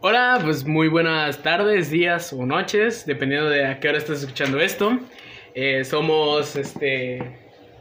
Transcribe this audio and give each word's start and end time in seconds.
Hola, 0.00 0.38
pues 0.44 0.64
muy 0.64 0.86
buenas 0.86 1.42
tardes, 1.42 1.90
días 1.90 2.32
o 2.32 2.46
noches, 2.46 3.04
dependiendo 3.04 3.50
de 3.50 3.66
a 3.66 3.80
qué 3.80 3.88
hora 3.88 3.98
estás 3.98 4.20
escuchando 4.20 4.60
esto. 4.60 4.96
Eh, 5.56 5.82
somos 5.84 6.54
este. 6.54 7.20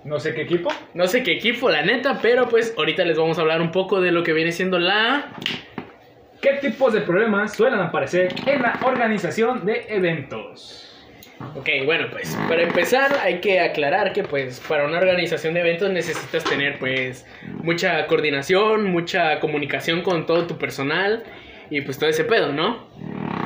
No 0.03 0.19
sé 0.19 0.33
qué 0.33 0.41
equipo. 0.41 0.71
No 0.95 1.05
sé 1.05 1.21
qué 1.21 1.33
equipo, 1.33 1.69
la 1.69 1.83
neta, 1.83 2.17
pero 2.19 2.49
pues 2.49 2.73
ahorita 2.75 3.05
les 3.05 3.19
vamos 3.19 3.37
a 3.37 3.41
hablar 3.41 3.61
un 3.61 3.71
poco 3.71 4.01
de 4.01 4.11
lo 4.11 4.23
que 4.23 4.33
viene 4.33 4.51
siendo 4.51 4.79
la. 4.79 5.31
¿Qué 6.41 6.53
tipos 6.53 6.91
de 6.91 7.01
problemas 7.01 7.53
suelen 7.53 7.79
aparecer 7.79 8.33
en 8.47 8.63
la 8.63 8.79
organización 8.83 9.63
de 9.63 9.85
eventos? 9.87 10.87
Ok, 11.55 11.69
bueno, 11.85 12.07
pues 12.09 12.35
para 12.49 12.63
empezar 12.63 13.15
hay 13.21 13.41
que 13.41 13.59
aclarar 13.59 14.11
que 14.11 14.23
pues 14.23 14.59
para 14.67 14.87
una 14.87 14.97
organización 14.97 15.53
de 15.53 15.59
eventos 15.59 15.91
necesitas 15.91 16.43
tener 16.45 16.79
pues 16.79 17.27
mucha 17.61 18.07
coordinación, 18.07 18.85
mucha 18.85 19.39
comunicación 19.39 20.01
con 20.01 20.25
todo 20.25 20.47
tu 20.47 20.57
personal 20.57 21.23
y 21.69 21.81
pues 21.81 21.97
todo 21.97 22.09
ese 22.09 22.23
pedo, 22.23 22.51
¿no? 22.51 22.87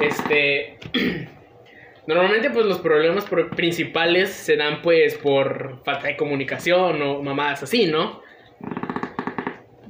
Este 0.02 0.78
normalmente 2.08 2.50
pues 2.50 2.66
los 2.66 2.80
problemas 2.80 3.26
principales 3.56 4.30
se 4.30 4.58
dan 4.58 4.82
pues 4.82 5.18
por 5.18 5.84
falta 5.84 6.08
de 6.08 6.18
comunicación 6.18 7.02
o 7.02 7.22
mamadas 7.22 7.64
así, 7.64 7.86
¿no? 7.86 8.22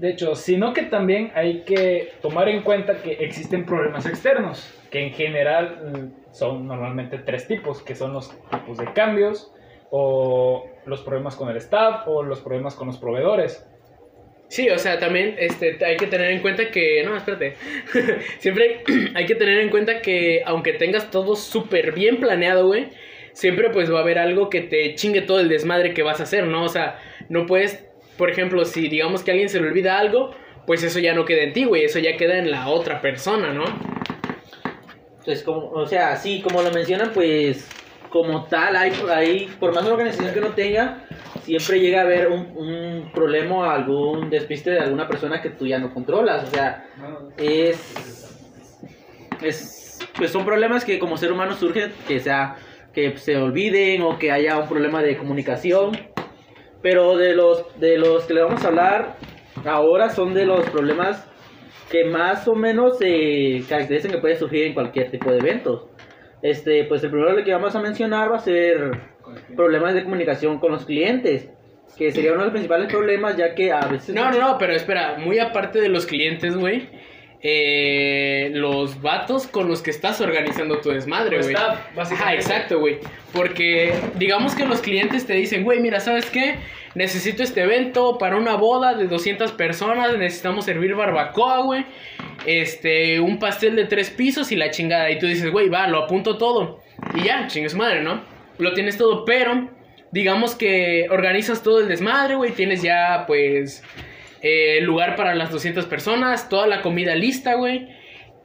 De 0.01 0.09
hecho, 0.09 0.33
sino 0.33 0.73
que 0.73 0.81
también 0.81 1.31
hay 1.35 1.61
que 1.61 2.13
tomar 2.23 2.49
en 2.49 2.63
cuenta 2.63 3.03
que 3.03 3.11
existen 3.11 3.67
problemas 3.67 4.07
externos, 4.07 4.73
que 4.89 5.05
en 5.05 5.13
general 5.13 5.93
mm, 5.93 6.33
son 6.33 6.65
normalmente 6.65 7.19
tres 7.19 7.47
tipos, 7.47 7.83
que 7.83 7.93
son 7.93 8.11
los 8.11 8.31
tipos 8.49 8.79
de 8.79 8.91
cambios, 8.93 9.53
o 9.91 10.65
los 10.87 11.01
problemas 11.01 11.35
con 11.35 11.49
el 11.49 11.57
staff, 11.57 12.07
o 12.07 12.23
los 12.23 12.41
problemas 12.41 12.73
con 12.73 12.87
los 12.87 12.97
proveedores. 12.97 13.63
Sí, 14.51 14.69
o 14.69 14.77
sea, 14.77 14.99
también 14.99 15.35
este, 15.37 15.77
hay 15.85 15.95
que 15.95 16.07
tener 16.07 16.29
en 16.29 16.41
cuenta 16.41 16.71
que... 16.71 17.03
No, 17.05 17.15
espérate. 17.15 17.55
siempre 18.39 18.83
hay 19.15 19.25
que 19.25 19.35
tener 19.35 19.61
en 19.61 19.69
cuenta 19.69 20.01
que 20.01 20.43
aunque 20.45 20.73
tengas 20.73 21.09
todo 21.09 21.37
súper 21.37 21.93
bien 21.93 22.17
planeado, 22.17 22.67
güey, 22.67 22.89
siempre 23.31 23.69
pues 23.69 23.89
va 23.89 23.99
a 23.99 24.01
haber 24.01 24.19
algo 24.19 24.49
que 24.49 24.59
te 24.59 24.93
chingue 24.95 25.21
todo 25.21 25.39
el 25.39 25.47
desmadre 25.47 25.93
que 25.93 26.03
vas 26.03 26.19
a 26.19 26.23
hacer, 26.23 26.47
¿no? 26.47 26.65
O 26.65 26.67
sea, 26.67 26.99
no 27.29 27.45
puedes, 27.45 27.85
por 28.17 28.29
ejemplo, 28.29 28.65
si 28.65 28.89
digamos 28.89 29.23
que 29.23 29.31
a 29.31 29.35
alguien 29.35 29.47
se 29.47 29.61
le 29.61 29.69
olvida 29.69 29.97
algo, 29.97 30.35
pues 30.67 30.83
eso 30.83 30.99
ya 30.99 31.13
no 31.13 31.23
queda 31.23 31.43
en 31.43 31.53
ti, 31.53 31.63
güey, 31.63 31.85
eso 31.85 31.99
ya 31.99 32.17
queda 32.17 32.37
en 32.37 32.51
la 32.51 32.67
otra 32.67 32.99
persona, 32.99 33.53
¿no? 33.53 33.63
Entonces, 35.19 35.43
como, 35.43 35.69
o 35.69 35.85
sea, 35.85 36.17
sí, 36.17 36.41
como 36.41 36.61
lo 36.61 36.71
mencionan, 36.71 37.11
pues 37.13 37.69
como 38.09 38.43
tal, 38.47 38.75
hay, 38.75 38.91
hay 39.15 39.49
por 39.61 39.73
más 39.73 39.85
organización 39.85 40.33
que 40.33 40.39
uno 40.39 40.49
tenga, 40.49 41.05
siempre 41.43 41.79
llega 41.79 42.01
a 42.01 42.03
haber 42.03 42.27
un, 42.27 42.55
un 42.55 43.11
problema 43.13 43.73
algún 43.73 44.29
despiste 44.29 44.71
de 44.71 44.79
alguna 44.79 45.07
persona 45.07 45.41
que 45.41 45.49
tú 45.49 45.67
ya 45.67 45.79
no 45.79 45.93
controlas. 45.93 46.43
O 46.43 46.47
sea, 46.47 46.85
es, 47.37 47.77
es 49.41 49.99
pues 50.17 50.31
son 50.31 50.45
problemas 50.45 50.85
que 50.85 50.99
como 50.99 51.17
ser 51.17 51.31
humano 51.31 51.53
surgen, 51.53 51.91
que 52.07 52.19
sea 52.19 52.55
que 52.93 53.17
se 53.17 53.37
olviden 53.37 54.01
o 54.01 54.19
que 54.19 54.31
haya 54.31 54.57
un 54.57 54.67
problema 54.67 55.01
de 55.01 55.17
comunicación. 55.17 55.91
Pero 56.81 57.15
de 57.15 57.35
los 57.35 57.79
de 57.79 57.97
los 57.97 58.25
que 58.25 58.33
le 58.33 58.41
vamos 58.41 58.63
a 58.65 58.67
hablar 58.67 59.15
ahora 59.65 60.09
son 60.09 60.33
de 60.33 60.45
los 60.45 60.67
problemas 60.69 61.27
que 61.91 62.05
más 62.05 62.47
o 62.47 62.55
menos 62.55 62.97
se 62.97 63.63
caracterizan 63.67 64.11
que 64.11 64.17
puede 64.17 64.35
surgir 64.35 64.63
en 64.63 64.73
cualquier 64.73 65.11
tipo 65.11 65.29
de 65.29 65.39
eventos. 65.39 65.87
Este, 66.41 66.85
pues 66.85 67.03
el 67.03 67.11
primero 67.11 67.43
que 67.43 67.53
vamos 67.53 67.75
a 67.75 67.81
mencionar 67.81 68.31
va 68.31 68.37
a 68.37 68.39
ser 68.39 68.91
problemas 69.55 69.93
de 69.93 70.03
comunicación 70.03 70.59
con 70.59 70.71
los 70.71 70.85
clientes, 70.85 71.49
que 71.97 72.11
sería 72.11 72.31
uno 72.31 72.39
de 72.41 72.45
los 72.45 72.53
principales 72.53 72.87
problemas 72.91 73.37
ya 73.37 73.53
que 73.53 73.71
a 73.71 73.81
veces 73.87 74.15
No, 74.15 74.31
no, 74.31 74.39
no, 74.39 74.57
pero 74.57 74.73
espera, 74.73 75.17
muy 75.17 75.39
aparte 75.39 75.81
de 75.81 75.89
los 75.89 76.05
clientes, 76.05 76.55
güey. 76.55 76.89
eh, 77.43 78.51
los 78.53 79.01
vatos 79.01 79.47
con 79.47 79.67
los 79.67 79.81
que 79.81 79.89
estás 79.89 80.21
organizando 80.21 80.79
tu 80.79 80.89
desmadre, 80.91 81.41
güey. 81.41 81.55
básicamente. 81.95 82.35
exacto, 82.35 82.79
güey. 82.79 82.99
Porque 83.33 83.93
digamos 84.15 84.53
que 84.55 84.65
los 84.65 84.79
clientes 84.81 85.25
te 85.25 85.33
dicen, 85.33 85.63
güey, 85.63 85.79
mira, 85.79 85.99
¿sabes 85.99 86.29
qué? 86.29 86.55
Necesito 86.93 87.41
este 87.41 87.61
evento 87.63 88.17
para 88.19 88.35
una 88.35 88.55
boda 88.55 88.93
de 88.93 89.07
200 89.07 89.53
personas, 89.53 90.15
necesitamos 90.17 90.65
servir 90.65 90.93
barbacoa, 90.93 91.61
güey. 91.63 91.85
Este, 92.45 93.19
un 93.19 93.39
pastel 93.39 93.75
de 93.75 93.85
tres 93.85 94.09
pisos 94.09 94.51
y 94.51 94.55
la 94.55 94.69
chingada. 94.71 95.09
Y 95.09 95.17
tú 95.19 95.25
dices, 95.25 95.49
güey, 95.51 95.69
va, 95.69 95.87
lo 95.87 96.03
apunto 96.03 96.37
todo. 96.37 96.81
Y 97.15 97.23
ya, 97.23 97.47
chingue 97.47 97.69
su 97.69 97.77
madre, 97.77 98.01
¿no? 98.03 98.21
Lo 98.61 98.73
tienes 98.73 98.97
todo, 98.97 99.25
pero 99.25 99.69
digamos 100.11 100.55
que 100.55 101.07
organizas 101.09 101.63
todo 101.63 101.79
el 101.79 101.87
desmadre, 101.87 102.35
güey. 102.35 102.51
Tienes 102.51 102.81
ya, 102.81 103.25
pues, 103.27 103.83
eh, 104.41 104.79
lugar 104.81 105.15
para 105.15 105.35
las 105.35 105.51
200 105.51 105.85
personas, 105.85 106.49
toda 106.49 106.67
la 106.67 106.81
comida 106.81 107.15
lista, 107.15 107.55
güey. 107.55 107.87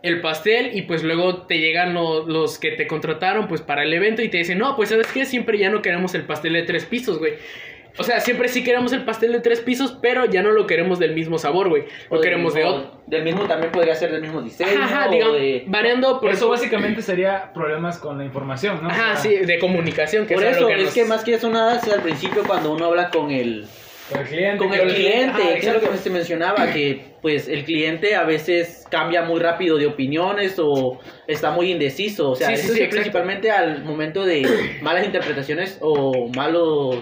El 0.02 0.20
pastel 0.20 0.76
y 0.76 0.82
pues 0.82 1.02
luego 1.02 1.46
te 1.46 1.58
llegan 1.58 1.94
lo- 1.94 2.26
los 2.26 2.58
que 2.58 2.72
te 2.72 2.86
contrataron 2.86 3.48
pues 3.48 3.60
para 3.62 3.82
el 3.82 3.92
evento 3.92 4.22
y 4.22 4.28
te 4.28 4.38
dicen, 4.38 4.58
no, 4.58 4.76
pues 4.76 4.90
sabes 4.90 5.08
qué, 5.08 5.24
siempre 5.24 5.58
ya 5.58 5.68
no 5.70 5.82
queremos 5.82 6.14
el 6.14 6.22
pastel 6.22 6.52
de 6.52 6.62
tres 6.62 6.84
pisos, 6.84 7.18
güey. 7.18 7.32
O 7.98 8.04
sea, 8.04 8.20
siempre 8.20 8.48
sí 8.48 8.62
queremos 8.62 8.92
el 8.92 9.04
pastel 9.04 9.32
de 9.32 9.40
tres 9.40 9.60
pisos, 9.60 9.96
pero 10.02 10.24
ya 10.26 10.42
no 10.42 10.50
lo 10.52 10.66
queremos 10.66 10.98
del 10.98 11.12
mismo 11.14 11.38
sabor, 11.38 11.68
güey. 11.68 11.84
Lo 12.10 12.20
queremos 12.20 12.52
de 12.54 12.62
mismo- 12.64 12.76
otro. 12.76 13.00
Del 13.06 13.22
mismo 13.22 13.44
también 13.46 13.72
podría 13.72 13.94
ser 13.94 14.12
del 14.12 14.20
mismo 14.22 14.42
diseño. 14.42 14.70
Ajá, 14.82 14.84
ajá, 15.02 15.08
o 15.08 15.12
digamos, 15.12 15.34
de- 15.36 15.64
variando 15.66 16.08
por 16.12 16.20
Por 16.20 16.30
eso 16.32 16.48
básicamente 16.48 17.00
sería 17.02 17.52
problemas 17.54 17.98
con 17.98 18.18
la 18.18 18.24
información, 18.24 18.80
¿no? 18.82 18.88
Ajá, 18.90 19.12
O 19.12 19.16
sea, 19.16 19.16
sí, 19.16 19.36
de 19.46 19.58
comunicación. 19.58 20.26
Que 20.26 20.34
Por 20.34 20.42
es 20.44 20.50
eso, 20.50 20.58
algo 20.66 20.68
que 20.68 20.74
es 20.76 20.84
nos- 20.84 20.94
que 20.94 21.04
más 21.04 21.24
que 21.24 21.34
eso 21.34 21.48
nada 21.50 21.76
es 21.76 21.92
al 21.92 22.02
principio 22.02 22.42
cuando 22.46 22.72
uno 22.72 22.86
habla 22.86 23.10
con 23.10 23.30
el, 23.30 23.66
Con 24.10 24.20
el 24.20 24.26
cliente. 24.26 24.58
con 24.58 24.74
el 24.74 24.94
cliente, 24.94 25.42
Ajá, 25.42 25.54
que 25.54 25.66
es 25.68 25.72
lo 25.72 25.80
que 25.80 25.96
se 25.96 26.10
mencionaba, 26.10 26.72
que 26.72 27.16
pues 27.22 27.48
el 27.48 27.64
cliente 27.64 28.14
a 28.14 28.24
veces 28.24 28.84
cambia 28.90 29.22
muy 29.22 29.40
rápido 29.40 29.78
de 29.78 29.86
opiniones 29.86 30.56
o 30.58 30.98
está 31.26 31.50
muy 31.50 31.72
indeciso, 31.72 32.30
o 32.30 32.36
sea, 32.36 32.48
Sí, 32.50 32.56
sí, 32.56 32.60
eso 32.60 32.66
sí, 32.66 32.72
es 32.74 32.78
exacto. 32.84 32.96
principalmente 32.96 33.50
al 33.50 33.82
momento 33.84 34.24
de 34.24 34.46
malas 34.82 35.04
interpretaciones 35.06 35.78
o 35.80 36.28
malos 36.36 36.98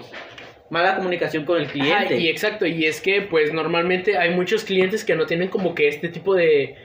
mala 0.69 0.95
comunicación 0.95 1.45
con 1.45 1.57
el 1.57 1.65
Ajá, 1.65 1.73
cliente. 1.73 2.17
y 2.17 2.27
exacto, 2.29 2.65
y 2.65 2.85
es 2.85 3.01
que 3.01 3.21
pues 3.21 3.53
normalmente 3.53 4.17
hay 4.17 4.31
muchos 4.31 4.63
clientes 4.63 5.03
que 5.03 5.15
no 5.15 5.25
tienen 5.25 5.49
como 5.49 5.75
que 5.75 5.87
este 5.87 6.09
tipo 6.09 6.35
de 6.35 6.75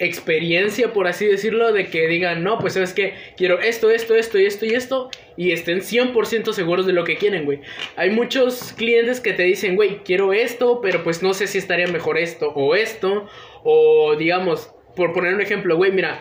experiencia, 0.00 0.92
por 0.92 1.08
así 1.08 1.26
decirlo, 1.26 1.72
de 1.72 1.86
que 1.86 2.06
digan, 2.06 2.44
no, 2.44 2.58
pues 2.58 2.74
sabes 2.74 2.92
que 2.92 3.14
quiero 3.36 3.60
esto, 3.60 3.90
esto, 3.90 4.14
esto 4.14 4.38
y 4.38 4.46
esto 4.46 4.64
y 4.64 4.70
esto, 4.70 5.10
y 5.36 5.52
estén 5.52 5.80
100% 5.80 6.52
seguros 6.52 6.86
de 6.86 6.92
lo 6.92 7.04
que 7.04 7.16
quieren, 7.16 7.44
güey. 7.44 7.60
Hay 7.96 8.10
muchos 8.10 8.72
clientes 8.74 9.20
que 9.20 9.32
te 9.32 9.42
dicen, 9.42 9.76
güey, 9.76 9.98
quiero 10.04 10.32
esto, 10.32 10.80
pero 10.80 11.02
pues 11.02 11.22
no 11.22 11.34
sé 11.34 11.46
si 11.46 11.58
estaría 11.58 11.88
mejor 11.88 12.18
esto 12.18 12.52
o 12.54 12.74
esto, 12.74 13.26
o 13.64 14.14
digamos, 14.16 14.72
por 14.94 15.12
poner 15.12 15.34
un 15.34 15.40
ejemplo, 15.40 15.76
güey, 15.76 15.90
mira, 15.90 16.20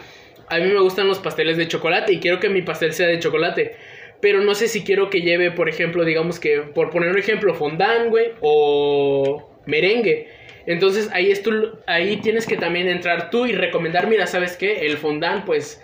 a 0.50 0.58
mí 0.58 0.66
me 0.66 0.80
gustan 0.80 1.08
los 1.08 1.20
pasteles 1.20 1.58
de 1.58 1.68
chocolate 1.68 2.14
y 2.14 2.20
quiero 2.20 2.40
que 2.40 2.50
mi 2.50 2.62
pastel 2.62 2.94
sea 2.94 3.08
de 3.08 3.20
chocolate. 3.20 3.76
Pero 4.22 4.42
no 4.42 4.56
sé 4.56 4.68
si 4.68 4.84
quiero 4.84 5.10
que 5.10 5.22
lleve, 5.22 5.52
por 5.52 5.70
ejemplo, 5.70 6.04
digamos 6.04 6.40
que, 6.40 6.60
por 6.60 6.90
poner 6.90 7.12
un 7.12 7.20
ejemplo, 7.20 7.54
fondant, 7.54 8.10
güey, 8.10 8.32
o 8.42 9.52
merengue. 9.66 10.28
Entonces 10.66 11.10
ahí, 11.14 11.32
es 11.32 11.44
tú, 11.44 11.80
ahí 11.88 12.18
tienes 12.18 12.46
que 12.46 12.58
también 12.58 12.90
entrar 12.90 13.30
tú 13.30 13.46
y 13.46 13.54
recomendar, 13.54 14.08
mira, 14.08 14.28
¿sabes 14.28 14.58
qué? 14.58 14.86
El 14.86 14.98
fondant, 14.98 15.46
pues, 15.46 15.82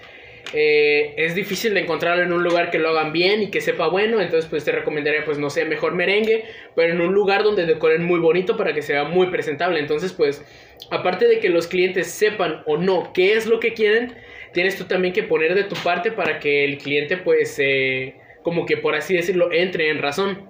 eh, 0.52 1.14
es 1.18 1.36
difícil 1.36 1.74
de 1.74 1.80
encontrarlo 1.80 2.22
en 2.24 2.34
un 2.34 2.44
lugar 2.44 2.70
que 2.70 2.80
lo 2.80 2.90
hagan 2.90 3.14
bien 3.14 3.42
y 3.42 3.50
que 3.50 3.62
sepa 3.62 3.88
bueno. 3.88 4.20
Entonces, 4.20 4.50
pues, 4.50 4.66
te 4.66 4.74
recomendaría, 4.74 5.24
pues, 5.24 5.38
no 5.38 5.50
sé, 5.50 5.64
mejor 5.66 5.96
merengue, 5.96 6.44
pero 6.76 6.92
en 6.92 7.02
un 7.02 7.14
lugar 7.14 7.44
donde 7.44 7.66
decoren 7.66 8.04
muy 8.04 8.20
bonito 8.20 8.58
para 8.58 8.74
que 8.74 8.82
sea 8.82 9.06
muy 9.06 9.28
presentable. 9.28 9.80
Entonces, 9.80 10.12
pues, 10.12 10.44
aparte 10.92 11.28
de 11.28 11.40
que 11.40 11.50
los 11.50 11.68
clientes 11.68 12.08
sepan 12.08 12.62
o 12.66 12.78
no 12.78 13.14
qué 13.14 13.34
es 13.34 13.48
lo 13.48 13.60
que 13.62 13.74
quieren, 13.74 14.16
tienes 14.52 14.76
tú 14.76 14.84
también 14.84 15.14
que 15.14 15.24
poner 15.24 15.56
de 15.56 15.64
tu 15.64 15.76
parte 15.76 16.12
para 16.12 16.40
que 16.40 16.66
el 16.66 16.78
cliente, 16.78 17.18
pues, 17.18 17.58
eh, 17.60 18.16
como 18.44 18.66
que 18.66 18.78
por 18.78 18.96
así 18.96 19.16
decirlo, 19.16 19.52
entre 19.52 19.90
en 19.90 20.02
razón. 20.02 20.50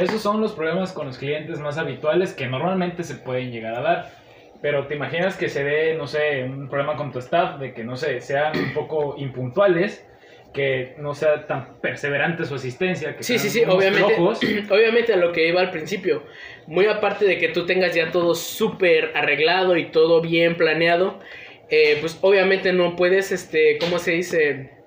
Esos 0.00 0.22
son 0.22 0.40
los 0.40 0.52
problemas 0.52 0.92
con 0.92 1.06
los 1.06 1.18
clientes 1.18 1.60
más 1.60 1.76
habituales 1.76 2.32
que 2.32 2.46
normalmente 2.46 3.04
se 3.04 3.14
pueden 3.16 3.52
llegar 3.52 3.74
a 3.74 3.80
dar. 3.82 4.10
Pero 4.62 4.86
te 4.86 4.94
imaginas 4.94 5.36
que 5.36 5.48
se 5.48 5.64
dé, 5.64 5.94
no 5.94 6.06
sé, 6.06 6.44
un 6.44 6.68
problema 6.68 6.96
con 6.96 7.12
tu 7.12 7.18
staff, 7.18 7.58
de 7.58 7.72
que, 7.72 7.82
no 7.82 7.96
sé, 7.96 8.20
sean 8.20 8.58
un 8.58 8.74
poco 8.74 9.14
impuntuales, 9.16 10.06
que 10.52 10.94
no 10.98 11.14
sea 11.14 11.46
tan 11.46 11.80
perseverante 11.80 12.44
su 12.44 12.56
asistencia, 12.56 13.16
que 13.16 13.22
Sí, 13.22 13.38
sí, 13.38 13.48
sí, 13.48 13.62
obviamente, 13.66 14.14
flojos. 14.14 14.40
obviamente 14.70 15.14
a 15.14 15.16
lo 15.16 15.32
que 15.32 15.48
iba 15.48 15.60
al 15.60 15.70
principio, 15.70 16.24
muy 16.66 16.86
aparte 16.86 17.24
de 17.24 17.38
que 17.38 17.48
tú 17.48 17.64
tengas 17.66 17.94
ya 17.94 18.10
todo 18.10 18.34
súper 18.34 19.12
arreglado 19.14 19.76
y 19.76 19.86
todo 19.86 20.20
bien 20.20 20.56
planeado, 20.56 21.20
eh, 21.70 21.96
pues 22.00 22.18
obviamente 22.20 22.72
no 22.72 22.96
puedes, 22.96 23.32
este, 23.32 23.78
¿cómo 23.78 23.98
se 23.98 24.12
dice? 24.12 24.79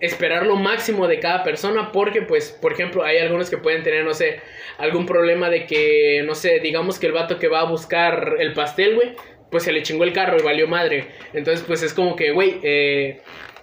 Esperar 0.00 0.46
lo 0.46 0.56
máximo 0.56 1.06
de 1.06 1.20
cada 1.20 1.42
persona 1.42 1.92
porque, 1.92 2.22
pues, 2.22 2.50
por 2.50 2.72
ejemplo, 2.72 3.04
hay 3.04 3.18
algunos 3.18 3.50
que 3.50 3.58
pueden 3.58 3.82
tener, 3.82 4.04
no 4.04 4.14
sé, 4.14 4.40
algún 4.78 5.06
problema 5.06 5.50
de 5.50 5.66
que, 5.66 6.22
no 6.24 6.34
sé, 6.34 6.60
digamos 6.60 6.98
que 6.98 7.06
el 7.06 7.12
vato 7.12 7.38
que 7.38 7.48
va 7.48 7.60
a 7.60 7.70
buscar 7.70 8.36
el 8.38 8.54
pastel, 8.54 8.94
güey, 8.94 9.14
pues 9.50 9.64
se 9.64 9.72
le 9.72 9.82
chingó 9.82 10.04
el 10.04 10.12
carro 10.12 10.38
y 10.38 10.42
valió 10.42 10.66
madre. 10.66 11.08
Entonces, 11.34 11.64
pues 11.66 11.82
es 11.82 11.92
como 11.92 12.16
que, 12.16 12.32
güey, 12.32 12.60
eh, 12.62 13.20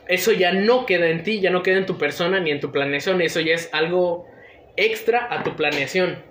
eso 0.08 0.32
ya 0.32 0.52
no 0.52 0.86
queda 0.86 1.10
en 1.10 1.24
ti, 1.24 1.42
ya 1.42 1.50
no 1.50 1.64
queda 1.64 1.78
en 1.78 1.86
tu 1.86 1.98
persona 1.98 2.40
ni 2.40 2.52
en 2.52 2.60
tu 2.60 2.72
planeación, 2.72 3.22
eso 3.22 3.40
ya 3.40 3.56
es 3.56 3.70
algo 3.74 4.28
extra 4.76 5.28
a 5.30 5.44
tu 5.44 5.56
planeación. 5.56 6.24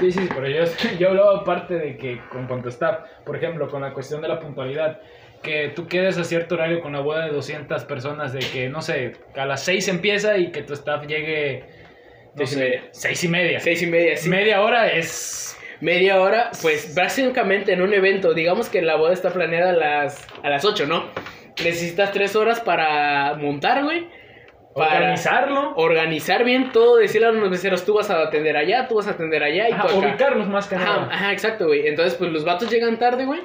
Sí, 0.00 0.12
sí, 0.12 0.28
pero 0.34 0.48
yo, 0.48 0.64
yo 0.98 1.10
hablaba 1.10 1.38
aparte 1.40 1.74
de 1.74 1.96
que 1.96 2.20
con 2.30 2.46
cuanto 2.46 2.68
está, 2.68 3.04
por 3.24 3.36
ejemplo, 3.36 3.68
con 3.68 3.82
la 3.82 3.92
cuestión 3.92 4.22
de 4.22 4.28
la 4.28 4.40
puntualidad. 4.40 5.00
que 5.42 5.72
tú 5.74 5.86
quedes 5.86 6.18
a 6.18 6.24
cierto 6.24 6.54
horario 6.54 6.80
con 6.80 6.92
la 6.92 7.00
boda 7.00 7.26
de 7.26 7.32
200 7.32 7.84
personas, 7.84 8.32
de 8.32 8.40
que, 8.40 8.68
no 8.68 8.82
sé, 8.82 9.12
a 9.34 9.46
las 9.46 9.62
6 9.64 9.88
empieza 9.88 10.36
y 10.36 10.50
que 10.52 10.62
tu 10.62 10.74
staff 10.74 11.06
llegue, 11.06 11.64
no 12.34 12.46
Seis 12.46 12.52
y 12.52 12.54
sé, 12.54 12.58
media. 12.60 12.80
6 12.92 13.22
y 13.22 13.28
media. 13.28 13.60
Seis 13.60 13.82
y 13.82 13.86
media, 13.86 14.16
sí. 14.16 14.28
Media 14.28 14.62
hora 14.62 14.88
es... 14.88 15.56
Media 15.80 16.20
hora, 16.20 16.50
pues 16.60 16.94
básicamente 16.94 17.72
en 17.72 17.80
un 17.80 17.94
evento, 17.94 18.34
digamos 18.34 18.68
que 18.68 18.82
la 18.82 18.96
boda 18.96 19.14
está 19.14 19.30
planeada 19.30 19.70
a 19.70 19.72
las, 19.72 20.26
a 20.42 20.50
las 20.50 20.66
8, 20.66 20.84
¿no? 20.86 21.06
Necesitas 21.64 22.12
tres 22.12 22.36
horas 22.36 22.60
para 22.60 23.34
montar, 23.36 23.82
güey. 23.82 24.06
Para 24.74 24.98
Organizarlo. 24.98 25.72
organizar 25.76 26.44
bien 26.44 26.70
todo, 26.70 26.96
decirle 26.96 27.26
a 27.26 27.32
los 27.32 27.50
meseros, 27.50 27.84
tú 27.84 27.94
vas 27.94 28.08
a 28.10 28.22
atender 28.22 28.56
allá, 28.56 28.86
tú 28.86 28.94
vas 28.96 29.08
a 29.08 29.10
atender 29.10 29.42
allá 29.42 29.68
y 29.68 29.72
Ajá, 29.72 29.88
tú 29.88 29.98
acá. 29.98 30.08
ubicarlos 30.08 30.48
más 30.48 30.68
que 30.68 30.76
Ajá, 30.76 30.84
nada. 30.84 31.08
ajá, 31.12 31.32
exacto, 31.32 31.66
güey. 31.66 31.88
Entonces, 31.88 32.14
pues 32.14 32.30
los 32.30 32.44
vatos 32.44 32.70
llegan 32.70 32.98
tarde, 32.98 33.24
güey. 33.24 33.40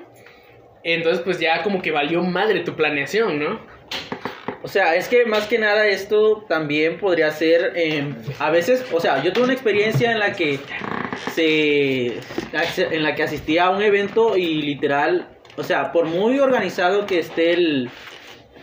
Entonces, 0.84 1.22
pues 1.24 1.40
ya 1.40 1.64
como 1.64 1.82
que 1.82 1.90
valió 1.92 2.22
madre 2.22 2.60
tu 2.60 2.76
planeación, 2.76 3.40
¿no? 3.40 3.60
O 4.62 4.68
sea, 4.68 4.96
es 4.96 5.08
que 5.08 5.26
más 5.26 5.48
que 5.48 5.58
nada 5.58 5.88
esto 5.88 6.44
también 6.48 6.98
podría 7.00 7.32
ser, 7.32 7.74
eh, 7.76 8.14
a 8.40 8.50
veces, 8.52 8.86
o 8.92 9.00
sea, 9.00 9.22
yo 9.24 9.34
tuve 9.34 9.46
una 9.46 9.54
experiencia 9.54 10.12
en 10.12 10.20
la 10.20 10.34
que 10.34 10.60
se, 11.34 12.08
en 12.16 13.04
la 13.04 13.16
que 13.16 13.24
asistí 13.24 13.58
a 13.58 13.70
un 13.70 13.82
evento 13.82 14.38
y 14.38 14.62
literal, 14.62 15.28
o 15.58 15.64
sea, 15.64 15.92
por 15.92 16.06
muy 16.06 16.40
organizado 16.40 17.06
que 17.06 17.20
esté 17.20 17.54
el, 17.54 17.90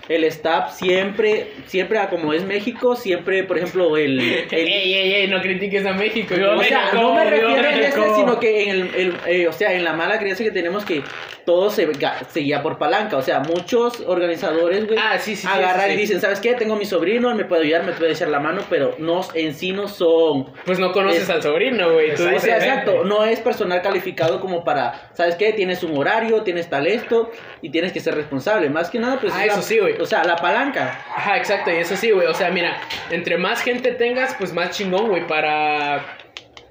el 0.08 0.24
staff, 0.24 0.74
siempre, 0.76 1.48
siempre 1.66 1.98
a 1.98 2.08
como 2.10 2.32
es 2.32 2.44
México, 2.44 2.96
siempre, 2.96 3.44
por 3.44 3.58
ejemplo, 3.58 3.96
el, 3.96 4.18
el- 4.20 4.46
Ey, 4.50 4.94
ey, 4.94 5.12
ey, 5.14 5.28
no 5.28 5.40
critiques 5.40 5.86
a 5.86 5.92
México. 5.92 6.34
Yo 6.34 6.56
o 6.56 6.62
sea, 6.62 6.86
México, 6.86 7.02
no 7.02 7.14
me 7.14 7.24
refiero 7.24 7.48
a 7.68 7.70
este, 7.70 8.14
sino 8.16 8.38
que 8.40 8.64
en 8.64 8.70
el, 8.70 8.94
el, 8.94 9.14
eh, 9.26 9.48
o 9.48 9.52
sea, 9.52 9.72
en 9.72 9.84
la 9.84 9.92
mala 9.92 10.18
creencia 10.18 10.44
que 10.44 10.52
tenemos 10.52 10.84
que 10.84 11.02
todo 11.44 11.70
se, 11.70 11.88
ga- 11.92 12.24
se 12.28 12.40
guía 12.40 12.62
por 12.62 12.78
palanca. 12.78 13.16
O 13.16 13.22
sea, 13.22 13.40
muchos 13.40 14.00
organizadores, 14.06 14.86
güey, 14.86 14.98
Ah, 14.98 15.18
sí, 15.18 15.36
sí, 15.36 15.46
agarran 15.46 15.86
sí, 15.88 15.92
y 15.92 15.96
dicen, 15.96 16.20
¿sabes 16.20 16.40
qué? 16.40 16.54
Tengo 16.54 16.76
mi 16.76 16.84
sobrino, 16.84 17.28
él 17.30 17.36
me 17.36 17.44
puede 17.44 17.62
ayudar, 17.64 17.84
me 17.84 17.92
puede 17.92 18.12
echar 18.12 18.28
la 18.28 18.40
mano, 18.40 18.62
pero 18.70 18.94
no, 18.98 19.20
en 19.34 19.54
sí 19.54 19.72
no 19.72 19.88
son... 19.88 20.46
Pues 20.64 20.78
no 20.78 20.92
conoces 20.92 21.22
Es- 21.24 21.30
al 21.30 21.42
sobrino, 21.42 21.92
güey. 21.92 22.14
Tú 22.14 22.24
O 22.34 22.38
sea, 22.40 22.56
exacto, 22.58 23.04
no 23.04 23.24
es 23.24 23.40
personal 23.40 23.82
calificado 23.82 24.40
como 24.40 24.64
para, 24.64 25.10
¿sabes 25.14 25.36
qué? 25.36 25.52
Tienes 25.52 25.82
un 25.82 25.96
horario, 25.96 26.42
tienes 26.42 26.68
tal 26.70 26.86
esto 26.86 27.30
y 27.60 27.70
tienes 27.70 27.92
que 27.92 28.00
ser 28.00 28.14
responsable. 28.14 28.68
Más 28.70 28.90
que 28.90 28.98
nada, 28.98 29.18
pues... 29.20 29.32
Ah, 29.34 29.42
es 29.42 29.46
la- 29.48 29.52
eso 29.54 29.62
sí, 29.62 29.78
güey. 29.78 30.00
O 30.00 30.06
sea, 30.06 30.24
la 30.24 30.36
palanca. 30.36 31.00
Ajá, 31.14 31.36
exacto, 31.36 31.70
y 31.70 31.76
eso 31.76 31.96
sí, 31.96 32.10
güey. 32.10 32.26
O 32.26 32.34
sea, 32.34 32.50
mira, 32.50 32.76
entre 33.10 33.36
más 33.38 33.62
gente 33.62 33.92
tengas, 33.92 34.34
pues 34.38 34.52
más 34.52 34.70
chingón, 34.70 35.08
güey, 35.08 35.26
para. 35.26 36.18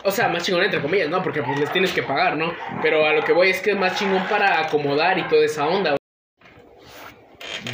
O 0.03 0.11
sea, 0.11 0.29
más 0.29 0.43
chingón 0.43 0.63
entre 0.63 0.81
comillas, 0.81 1.09
¿no? 1.09 1.21
Porque 1.21 1.43
pues 1.43 1.59
les 1.59 1.71
tienes 1.71 1.91
que 1.93 2.03
pagar, 2.03 2.35
¿no? 2.35 2.53
Pero 2.81 3.05
a 3.05 3.13
lo 3.13 3.23
que 3.23 3.33
voy 3.33 3.49
es 3.49 3.61
que 3.61 3.71
es 3.71 3.77
más 3.77 3.97
chingón 3.97 4.23
para 4.27 4.59
acomodar 4.59 5.17
y 5.19 5.23
toda 5.23 5.45
esa 5.45 5.67
onda. 5.67 5.95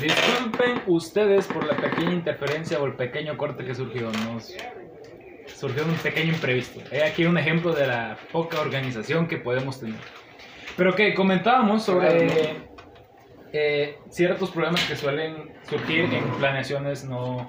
Disculpen 0.01 0.81
ustedes 0.88 1.47
por 1.47 1.65
la 1.65 1.75
pequeña 1.75 2.13
interferencia 2.13 2.79
o 2.79 2.85
el 2.85 2.94
pequeño 2.94 3.38
corte 3.38 3.63
que 3.63 3.74
surgió. 3.74 4.12
Nos 4.12 4.53
surgió 5.56 5.85
un 5.85 5.95
pequeño 5.95 6.33
imprevisto. 6.33 6.81
He 6.91 7.03
aquí 7.03 7.25
un 7.25 7.38
ejemplo 7.38 7.74
de 7.74 7.88
la 7.88 8.18
poca 8.31 8.59
organización 8.59 9.27
que 9.27 9.38
podemos 9.38 9.80
tener. 9.80 10.00
Pero 10.75 10.94
que 10.94 11.13
comentábamos 11.13 11.83
sobre 11.83 12.68
eh, 13.53 13.97
ciertos 14.09 14.51
problemas 14.51 14.83
que 14.85 14.95
suelen 14.95 15.53
surgir 15.69 16.01
en 16.13 16.30
planeaciones 16.38 17.06
no, 17.06 17.47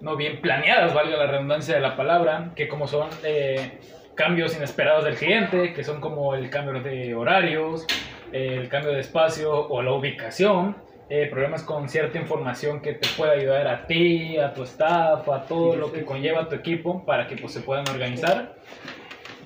no 0.00 0.16
bien 0.16 0.40
planeadas, 0.40 0.94
valga 0.94 1.16
la 1.16 1.26
redundancia 1.26 1.74
de 1.74 1.80
la 1.80 1.96
palabra, 1.96 2.52
que 2.54 2.68
como 2.68 2.86
son 2.86 3.08
eh, 3.24 3.78
cambios 4.14 4.56
inesperados 4.56 5.04
del 5.04 5.16
cliente, 5.16 5.72
que 5.72 5.84
son 5.84 6.00
como 6.00 6.34
el 6.34 6.50
cambio 6.50 6.82
de 6.82 7.14
horarios, 7.14 7.86
eh, 8.32 8.58
el 8.60 8.68
cambio 8.68 8.92
de 8.92 9.00
espacio 9.00 9.52
o 9.52 9.82
la 9.82 9.92
ubicación, 9.92 10.76
eh, 11.10 11.26
problemas 11.30 11.62
con 11.62 11.88
cierta 11.88 12.18
información 12.18 12.82
que 12.82 12.92
te 12.92 13.08
pueda 13.16 13.32
ayudar 13.32 13.66
a 13.66 13.86
ti, 13.86 14.36
a 14.36 14.52
tu 14.52 14.64
staff, 14.64 15.26
a 15.28 15.44
todo 15.44 15.74
lo 15.74 15.90
que 15.90 16.04
conlleva 16.04 16.48
tu 16.48 16.54
equipo 16.54 17.04
para 17.06 17.26
que 17.26 17.36
pues, 17.36 17.52
se 17.52 17.60
puedan 17.60 17.88
organizar. 17.88 18.56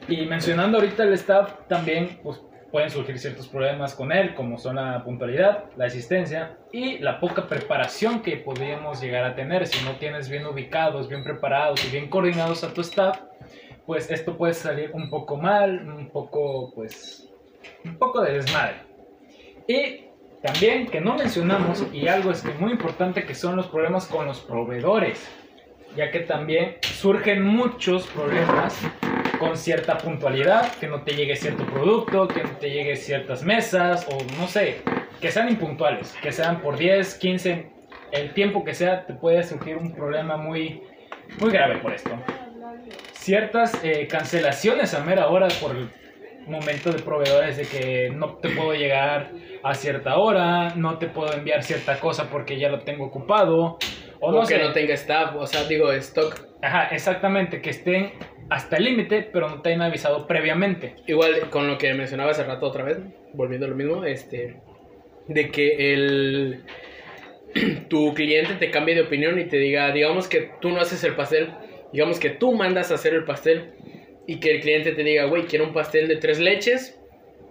Y 0.09 0.27
mencionando 0.27 0.79
ahorita 0.79 1.05
el 1.05 1.13
staff, 1.13 1.53
también 1.69 2.19
pues, 2.25 2.41
pueden 2.73 2.91
surgir 2.91 3.19
ciertos 3.19 3.49
problemas 3.49 3.95
con 3.95 4.11
él, 4.11 4.35
como 4.35 4.57
son 4.57 4.77
la 4.77 5.05
puntualidad, 5.05 5.65
la 5.77 5.85
asistencia 5.85 6.57
y 6.73 6.99
la 6.99 7.21
poca 7.21 7.47
preparación 7.47 8.23
que 8.23 8.39
podríamos 8.39 9.01
llegar 9.03 9.25
a 9.25 9.37
tener. 9.37 9.67
Si 9.67 9.85
no 9.85 9.97
tienes 9.97 10.31
bien 10.31 10.47
ubicados, 10.47 11.07
bien 11.09 11.23
preparados 11.23 11.85
y 11.85 11.91
bien 11.91 12.09
coordinados 12.09 12.65
a 12.65 12.73
tu 12.73 12.81
staff, 12.81 13.21
pues 13.85 14.11
esto 14.11 14.39
puede 14.39 14.55
salir 14.55 14.91
un 14.95 15.11
poco 15.11 15.37
mal, 15.37 15.87
un 15.87 16.09
poco, 16.09 16.73
pues, 16.75 17.29
un 17.85 17.99
poco 17.99 18.23
de 18.23 18.33
desmadre. 18.33 18.77
Y 19.69 20.07
también 20.43 20.87
que 20.87 21.03
no 21.03 21.15
mencionamos, 21.15 21.87
y 21.93 22.09
algo 22.09 22.31
es 22.31 22.41
que 22.41 22.55
muy 22.55 22.73
importante, 22.73 23.27
que 23.27 23.35
son 23.35 23.55
los 23.55 23.67
problemas 23.67 24.07
con 24.07 24.27
los 24.27 24.41
proveedores, 24.41 25.29
ya 25.95 26.11
que 26.11 26.21
también 26.21 26.79
surgen 26.81 27.43
muchos 27.43 28.07
problemas 28.07 28.81
con 29.43 29.57
cierta 29.57 29.99
puntualidad, 29.99 30.73
que 30.79 30.87
no 30.87 31.03
te 31.03 31.17
llegue 31.17 31.35
cierto 31.35 31.67
producto, 31.67 32.29
que 32.29 32.45
no 32.45 32.51
te 32.59 32.71
llegue 32.71 32.95
ciertas 32.95 33.43
mesas, 33.43 34.07
o 34.09 34.17
no 34.39 34.47
sé, 34.47 34.83
que 35.21 35.33
sean 35.33 35.49
impuntuales, 35.49 36.15
que 36.23 36.31
sean 36.31 36.61
por 36.61 36.79
10, 36.79 37.17
15, 37.17 37.67
el 38.13 38.35
tiempo 38.35 38.63
que 38.63 38.73
sea, 38.73 39.05
te 39.05 39.15
puede 39.15 39.43
surgir 39.43 39.77
un 39.79 39.93
problema 39.97 40.37
muy, 40.37 40.85
muy 41.41 41.51
grave 41.51 41.79
por 41.79 41.93
esto. 41.93 42.11
Ciertas 43.15 43.83
eh, 43.83 44.07
cancelaciones 44.07 44.95
a 44.95 45.01
mera 45.03 45.27
hora 45.27 45.49
por 45.61 45.75
el 45.75 45.89
momento 46.47 46.93
de 46.93 47.03
proveedores 47.03 47.57
de 47.57 47.65
que 47.65 48.11
no 48.15 48.37
te 48.37 48.49
puedo 48.51 48.75
llegar 48.75 49.33
a 49.65 49.75
cierta 49.75 50.19
hora, 50.19 50.73
no 50.77 50.99
te 50.99 51.09
puedo 51.09 51.33
enviar 51.33 51.65
cierta 51.65 51.99
cosa 51.99 52.31
porque 52.31 52.61
ya 52.61 52.69
lo 52.69 52.79
tengo 52.79 53.07
ocupado, 53.07 53.77
o 54.21 54.29
O 54.29 54.33
no 54.33 54.43
que 54.43 54.55
sé. 54.57 54.59
no 54.63 54.73
tenga 54.73 54.95
staff, 54.95 55.35
o 55.35 55.47
sea, 55.49 55.65
digo, 55.65 55.91
stock. 55.95 56.47
Ajá, 56.63 56.89
exactamente, 56.93 57.61
que 57.61 57.71
estén 57.71 58.13
hasta 58.53 58.77
el 58.77 58.85
límite, 58.85 59.29
pero 59.33 59.49
no 59.49 59.63
te 59.63 59.71
hayan 59.71 59.83
avisado 59.83 60.27
previamente. 60.27 60.97
Igual 61.07 61.49
con 61.49 61.69
lo 61.69 61.79
que 61.79 61.95
mencionaba 61.95 62.33
hace 62.33 62.45
rato 62.45 62.67
otra 62.67 62.85
vez, 62.85 62.99
volviendo 63.33 63.67
a 63.67 63.71
lo 63.71 63.75
mismo, 63.75 64.05
este. 64.05 64.57
De 65.27 65.51
que 65.51 65.95
el. 65.95 66.63
Tu 67.89 68.15
cliente 68.15 68.55
te 68.55 68.71
cambie 68.71 68.95
de 68.95 69.03
opinión 69.03 69.39
y 69.39 69.45
te 69.45 69.59
diga, 69.59 69.93
digamos 69.93 70.27
que 70.27 70.51
tú 70.61 70.71
no 70.71 70.81
haces 70.81 71.05
el 71.05 71.15
pastel, 71.15 71.51
digamos 71.93 72.19
que 72.19 72.31
tú 72.31 72.53
mandas 72.55 72.91
a 72.91 72.95
hacer 72.95 73.13
el 73.13 73.25
pastel 73.25 73.73
y 74.27 74.41
que 74.41 74.53
el 74.53 74.61
cliente 74.61 74.93
te 74.93 75.03
diga, 75.03 75.25
güey, 75.25 75.45
quiero 75.45 75.67
un 75.67 75.75
pastel 75.75 76.09
de 76.09 76.17
tres 76.17 76.41
leches, 76.41 76.99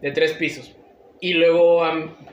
de 0.01 0.11
tres 0.11 0.33
pisos. 0.33 0.75
Y 1.19 1.33
luego 1.33 1.83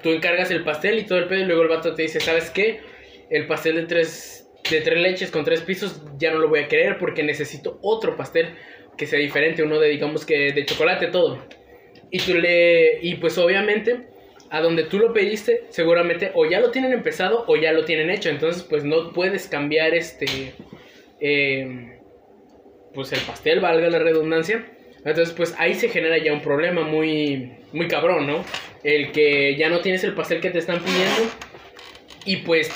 tú 0.03 0.11
encargas 0.11 0.51
el 0.51 0.65
pastel 0.65 0.99
y 0.99 1.05
todo 1.05 1.19
el 1.19 1.27
pedo 1.27 1.41
y 1.41 1.45
luego 1.45 1.63
el 1.63 1.69
vato 1.69 1.95
te 1.95 2.03
dice, 2.03 2.21
¿sabes 2.21 2.51
qué? 2.51 2.81
El 3.29 3.47
pastel 3.47 3.77
de 3.77 3.83
tres, 3.83 4.48
de 4.77 4.81
tres 4.83 5.01
leches 5.01 5.31
con 5.31 5.45
tres 5.45 5.61
pisos 5.63 6.03
ya 6.19 6.33
no 6.33 6.39
lo 6.39 6.49
voy 6.49 6.61
a 6.61 6.69
querer 6.69 6.99
porque 6.99 7.23
necesito 7.23 7.79
otro 7.83 8.17
pastel 8.17 8.55
que 8.97 9.07
sea 9.07 9.19
diferente, 9.19 9.63
uno 9.63 9.79
de 9.79 9.89
digamos 9.89 10.27
que 10.27 10.53
de 10.53 10.65
chocolate 10.67 11.07
todo. 11.07 11.39
Y 12.11 12.19
tú 12.21 12.35
le 12.35 12.99
y 13.03 13.15
pues 13.17 13.39
obviamente 13.39 14.09
a 14.51 14.61
donde 14.61 14.85
tú 14.85 14.99
lo 14.99 15.13
pediste, 15.13 15.65
seguramente 15.69 16.33
o 16.35 16.47
ya 16.47 16.61
lo 16.61 16.71
tienen 16.71 16.93
empezado 16.93 17.45
o 17.47 17.57
ya 17.57 17.73
lo 17.73 17.85
tienen 17.85 18.11
hecho, 18.11 18.31
entonces 18.31 18.63
pues 18.63 18.85
no 18.85 19.13
puedes 19.13 19.47
cambiar 19.47 19.95
este 19.95 20.55
eh, 21.21 21.99
pues 22.95 23.13
el 23.13 23.21
pastel, 23.21 23.61
valga 23.61 23.89
la 23.89 23.99
redundancia. 23.99 24.65
Entonces 25.05 25.33
pues 25.35 25.55
ahí 25.59 25.75
se 25.75 25.89
genera 25.89 26.19
ya 26.19 26.33
un 26.33 26.43
problema 26.43 26.83
muy 26.83 27.53
muy 27.73 27.89
cabrón, 27.89 28.27
¿no? 28.27 28.45
El 28.83 29.13
que 29.13 29.57
ya 29.57 29.69
no 29.69 29.81
tienes 29.81 30.03
el 30.05 30.15
pastel 30.15 30.41
que 30.41 30.51
te 30.51 30.59
están 30.59 30.83
pidiendo 30.83 31.31
y 32.25 32.39
pues 32.39 32.73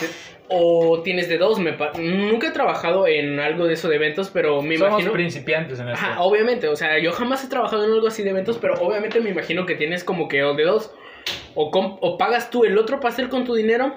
o 0.55 1.01
tienes 1.03 1.29
de 1.29 1.39
dos, 1.39 1.59
me 1.59 1.73
pa- 1.73 1.93
nunca 1.99 2.49
he 2.49 2.51
trabajado 2.51 3.07
en 3.07 3.41
algo 3.41 3.67
de 3.67 3.75
eso 3.75 3.89
de 3.89 3.97
eventos, 3.97 4.31
pero 4.31 4.61
me 4.61 4.77
Somos 4.77 4.91
imagino 4.93 5.13
principiantes 5.13 5.81
en 5.81 5.89
esto. 5.89 6.05
Ajá, 6.05 6.21
obviamente, 6.21 6.69
o 6.69 6.77
sea, 6.77 6.99
yo 6.99 7.11
jamás 7.13 7.43
he 7.45 7.49
trabajado 7.49 7.85
en 7.85 7.93
algo 7.93 8.07
así 8.09 8.23
de 8.23 8.31
eventos, 8.31 8.59
pero 8.59 8.75
obviamente 8.75 9.21
me 9.21 9.31
imagino 9.31 9.65
que 9.65 9.75
tienes 9.75 10.05
como 10.05 10.29
que 10.29 10.43
o 10.45 10.55
de 10.55 10.65
dos, 10.65 10.93
o, 11.55 11.71
o 12.01 12.19
pagas 12.19 12.51
tú 12.51 12.65
el 12.65 12.77
otro 12.77 13.01
pastel 13.01 13.29
con 13.29 13.45
tu 13.45 13.55
dinero, 13.55 13.95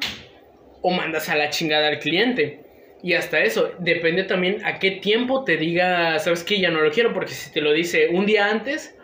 o 0.81 0.91
mandas 0.91 1.29
a 1.29 1.35
la 1.35 1.49
chingada 1.49 1.87
al 1.89 1.99
cliente. 1.99 2.61
Y 3.01 3.13
hasta 3.13 3.41
eso, 3.41 3.71
depende 3.79 4.23
también 4.23 4.65
a 4.65 4.79
qué 4.79 4.91
tiempo 4.91 5.43
te 5.43 5.57
diga, 5.57 6.17
sabes 6.19 6.43
que 6.43 6.59
ya 6.59 6.71
no 6.71 6.81
lo 6.81 6.89
quiero, 6.91 7.13
porque 7.13 7.33
si 7.33 7.51
te 7.51 7.61
lo 7.61 7.71
dice 7.73 8.07
un 8.11 8.25
día 8.25 8.47
antes, 8.49 8.95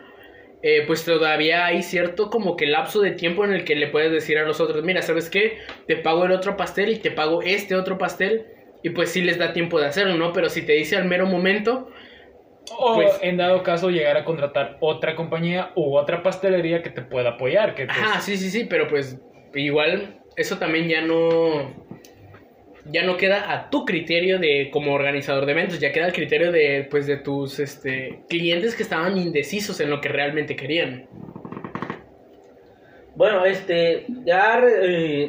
eh, 0.62 0.84
pues 0.86 1.04
todavía 1.04 1.66
hay 1.66 1.82
cierto 1.82 2.30
como 2.30 2.56
que 2.56 2.66
lapso 2.66 3.00
de 3.00 3.10
tiempo 3.10 3.44
en 3.44 3.52
el 3.52 3.64
que 3.64 3.74
le 3.74 3.88
puedes 3.88 4.12
decir 4.12 4.38
a 4.38 4.44
los 4.44 4.60
otros, 4.60 4.84
mira, 4.84 5.02
¿sabes 5.02 5.28
qué? 5.28 5.58
Te 5.86 5.96
pago 5.96 6.24
el 6.24 6.32
otro 6.32 6.56
pastel 6.56 6.90
y 6.90 6.96
te 6.96 7.10
pago 7.10 7.42
este 7.42 7.74
otro 7.74 7.98
pastel. 7.98 8.46
Y 8.84 8.90
pues 8.90 9.10
sí 9.10 9.22
les 9.22 9.38
da 9.38 9.52
tiempo 9.52 9.78
de 9.78 9.86
hacerlo, 9.86 10.14
¿no? 10.14 10.32
Pero 10.32 10.48
si 10.48 10.62
te 10.62 10.72
dice 10.72 10.96
al 10.96 11.04
mero 11.04 11.26
momento, 11.26 11.88
o 12.78 12.94
pues- 12.94 13.18
en 13.22 13.36
dado 13.36 13.62
caso 13.62 13.90
llegar 13.90 14.16
a 14.16 14.24
contratar 14.24 14.76
otra 14.80 15.14
compañía 15.14 15.70
u 15.74 15.96
otra 15.96 16.22
pastelería 16.22 16.82
que 16.82 16.90
te 16.90 17.02
pueda 17.02 17.30
apoyar. 17.30 17.74
Que 17.74 17.86
pues, 17.86 17.98
Ajá, 17.98 18.20
sí, 18.20 18.36
sí, 18.36 18.50
sí, 18.50 18.64
pero 18.64 18.88
pues 18.88 19.18
igual 19.54 20.22
eso 20.36 20.58
también 20.58 20.88
ya 20.88 21.00
no 21.00 21.74
ya 22.86 23.04
no 23.04 23.16
queda 23.16 23.52
a 23.52 23.70
tu 23.70 23.84
criterio 23.84 24.38
de 24.38 24.70
como 24.72 24.92
organizador 24.92 25.46
de 25.46 25.52
eventos, 25.52 25.78
ya 25.78 25.92
queda 25.92 26.06
al 26.06 26.12
criterio 26.12 26.50
de 26.50 26.86
pues 26.90 27.06
de 27.06 27.16
tus 27.16 27.58
este 27.60 28.22
clientes 28.28 28.74
que 28.74 28.82
estaban 28.82 29.16
indecisos 29.16 29.78
en 29.80 29.90
lo 29.90 30.00
que 30.00 30.08
realmente 30.08 30.56
querían. 30.56 31.06
Bueno, 33.14 33.44
este, 33.44 34.06
ya 34.24 34.60
eh, 34.64 35.26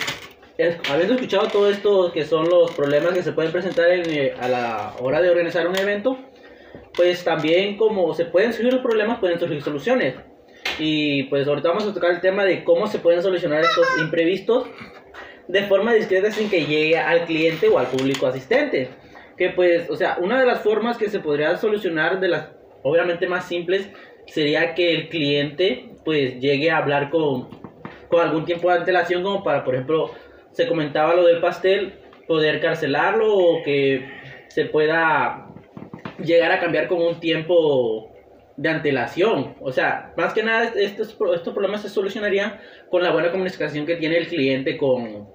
habiendo 0.89 1.15
escuchado 1.15 1.47
todo 1.47 1.69
esto 1.69 2.11
que 2.11 2.25
son 2.25 2.49
los 2.49 2.71
problemas 2.71 3.13
que 3.13 3.23
se 3.23 3.33
pueden 3.33 3.51
presentar 3.51 3.91
en, 3.91 4.09
eh, 4.09 4.33
a 4.39 4.47
la 4.47 4.93
hora 4.99 5.21
de 5.21 5.29
organizar 5.29 5.67
un 5.67 5.77
evento, 5.77 6.17
pues 6.95 7.23
también 7.23 7.77
como 7.77 8.13
se 8.13 8.25
pueden 8.25 8.53
surgir 8.53 8.73
los 8.73 8.81
problemas, 8.81 9.19
pueden 9.19 9.39
surgir 9.39 9.61
soluciones. 9.61 10.15
Y 10.79 11.23
pues 11.23 11.47
ahorita 11.47 11.69
vamos 11.69 11.85
a 11.85 11.93
tocar 11.93 12.11
el 12.11 12.21
tema 12.21 12.45
de 12.45 12.63
cómo 12.63 12.87
se 12.87 12.99
pueden 12.99 13.21
solucionar 13.21 13.61
estos 13.61 13.85
imprevistos 13.99 14.65
de 15.47 15.63
forma 15.63 15.93
discreta 15.93 16.31
sin 16.31 16.49
que 16.49 16.65
llegue 16.65 16.97
al 16.97 17.25
cliente 17.25 17.67
o 17.67 17.77
al 17.77 17.87
público 17.87 18.27
asistente. 18.27 18.89
Que 19.37 19.49
pues, 19.49 19.89
o 19.89 19.95
sea, 19.95 20.17
una 20.19 20.39
de 20.39 20.45
las 20.45 20.61
formas 20.61 20.97
que 20.97 21.09
se 21.09 21.19
podría 21.19 21.57
solucionar 21.57 22.19
de 22.19 22.29
las 22.29 22.49
obviamente 22.83 23.27
más 23.27 23.47
simples 23.47 23.89
sería 24.27 24.75
que 24.75 24.93
el 24.93 25.09
cliente 25.09 25.89
pues 26.05 26.39
llegue 26.39 26.69
a 26.69 26.77
hablar 26.77 27.09
con, 27.09 27.49
con 28.09 28.21
algún 28.21 28.45
tiempo 28.45 28.69
de 28.69 28.77
antelación 28.77 29.23
como 29.23 29.43
para, 29.43 29.63
por 29.63 29.73
ejemplo, 29.73 30.11
se 30.51 30.67
comentaba 30.67 31.15
lo 31.15 31.25
del 31.25 31.39
pastel, 31.39 31.93
poder 32.27 32.61
cancelarlo 32.61 33.35
o 33.35 33.63
que 33.63 34.07
se 34.49 34.65
pueda 34.65 35.47
llegar 36.23 36.51
a 36.51 36.59
cambiar 36.59 36.87
con 36.87 37.01
un 37.01 37.19
tiempo 37.19 38.12
de 38.55 38.69
antelación. 38.69 39.55
O 39.61 39.71
sea, 39.71 40.13
más 40.17 40.33
que 40.33 40.43
nada 40.43 40.71
estos, 40.75 41.09
estos 41.09 41.53
problemas 41.53 41.81
se 41.81 41.89
solucionarían 41.89 42.59
con 42.89 43.03
la 43.03 43.11
buena 43.11 43.31
comunicación 43.31 43.85
que 43.85 43.95
tiene 43.95 44.17
el 44.17 44.27
cliente 44.27 44.77
con, 44.77 45.27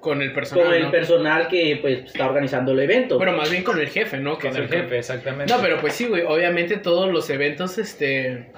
Con 0.00 0.20
el 0.22 0.32
personal. 0.32 0.66
con 0.66 0.74
el 0.74 0.82
¿no? 0.84 0.90
personal 0.90 1.48
que 1.48 1.78
pues 1.80 2.04
está 2.04 2.26
organizando 2.26 2.72
el 2.72 2.80
evento. 2.80 3.16
Bueno, 3.16 3.32
más 3.32 3.50
bien 3.50 3.64
con 3.64 3.80
el 3.80 3.88
jefe, 3.88 4.18
¿no? 4.18 4.38
Que 4.38 4.48
Con 4.48 4.56
el 4.56 4.68
jefe, 4.68 4.98
exactamente. 4.98 5.52
No, 5.52 5.60
pero 5.60 5.80
pues 5.80 5.94
sí, 5.94 6.06
güey. 6.06 6.22
Obviamente 6.22 6.76
todos 6.76 7.10
los 7.12 7.28
eventos, 7.30 7.78
este. 7.78 8.52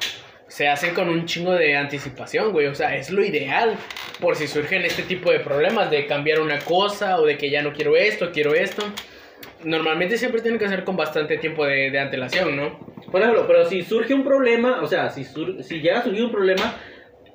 Se 0.48 0.66
hacen 0.66 0.94
con 0.94 1.08
un 1.08 1.26
chingo 1.26 1.52
de 1.52 1.76
anticipación, 1.76 2.50
güey. 2.50 2.66
O 2.66 2.74
sea, 2.74 2.96
es 2.96 3.10
lo 3.10 3.24
ideal. 3.24 3.76
Por 4.18 4.34
si 4.34 4.48
surgen 4.48 4.82
este 4.82 5.04
tipo 5.04 5.30
de 5.30 5.38
problemas 5.38 5.92
de 5.92 6.06
cambiar 6.06 6.40
una 6.40 6.58
cosa 6.58 7.20
o 7.20 7.24
de 7.24 7.38
que 7.38 7.50
ya 7.50 7.62
no 7.62 7.72
quiero 7.72 7.96
esto, 7.96 8.32
quiero 8.32 8.52
esto. 8.54 8.82
Normalmente 9.64 10.16
siempre 10.16 10.40
tienen 10.40 10.58
que 10.58 10.64
hacer 10.66 10.84
con 10.84 10.96
bastante 10.96 11.36
tiempo 11.38 11.64
de, 11.66 11.90
de 11.90 11.98
antelación, 11.98 12.56
¿no? 12.56 12.78
Por 13.10 13.20
ejemplo, 13.20 13.44
pero 13.46 13.64
si 13.66 13.82
surge 13.82 14.14
un 14.14 14.24
problema, 14.24 14.80
o 14.82 14.86
sea, 14.86 15.10
si, 15.10 15.24
sur- 15.24 15.62
si 15.62 15.80
llega 15.80 15.98
a 15.98 16.02
surgir 16.02 16.24
un 16.24 16.32
problema 16.32 16.74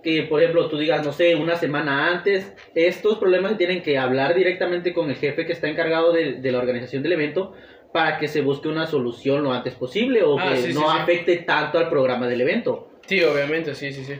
que, 0.01 0.23
por 0.23 0.39
ejemplo, 0.41 0.67
tú 0.69 0.77
digas, 0.77 1.05
no 1.05 1.11
sé, 1.11 1.35
una 1.35 1.55
semana 1.55 2.09
antes, 2.11 2.51
estos 2.73 3.17
problemas 3.19 3.51
se 3.51 3.57
tienen 3.57 3.81
que 3.83 3.97
hablar 3.97 4.33
directamente 4.35 4.93
con 4.93 5.09
el 5.09 5.15
jefe 5.17 5.45
que 5.45 5.53
está 5.53 5.67
encargado 5.67 6.11
de, 6.13 6.33
de 6.33 6.51
la 6.51 6.59
organización 6.59 7.03
del 7.03 7.13
evento 7.13 7.53
para 7.91 8.17
que 8.17 8.27
se 8.27 8.41
busque 8.41 8.67
una 8.67 8.87
solución 8.87 9.43
lo 9.43 9.53
antes 9.53 9.73
posible 9.75 10.21
o 10.23 10.37
Ah, 10.39 10.49
que 10.49 10.57
sí, 10.57 10.73
no 10.73 10.81
sí. 10.91 10.97
afecte 10.99 11.37
tanto 11.37 11.77
al 11.79 11.89
programa 11.89 12.27
del 12.27 12.41
evento. 12.41 12.89
Sí, 13.07 13.21
obviamente, 13.23 13.73
sí, 13.75 13.91
sí, 13.93 14.03
sí. 14.03 14.15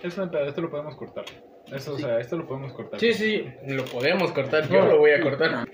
Pedo, 0.00 0.46
esto 0.46 0.60
lo 0.60 0.70
podemos 0.70 0.96
cortar. 0.96 1.24
Esto, 1.72 1.94
o 1.94 1.98
sea, 1.98 2.18
esto 2.18 2.36
lo 2.36 2.46
podemos 2.46 2.72
cortar. 2.72 2.98
Sí, 3.00 3.12
sí, 3.12 3.44
lo 3.66 3.84
podemos 3.84 4.32
cortar. 4.32 4.68
Yo 4.68 4.86
lo 4.86 4.98
voy 4.98 5.10
a 5.10 5.20
cortar. 5.20 5.68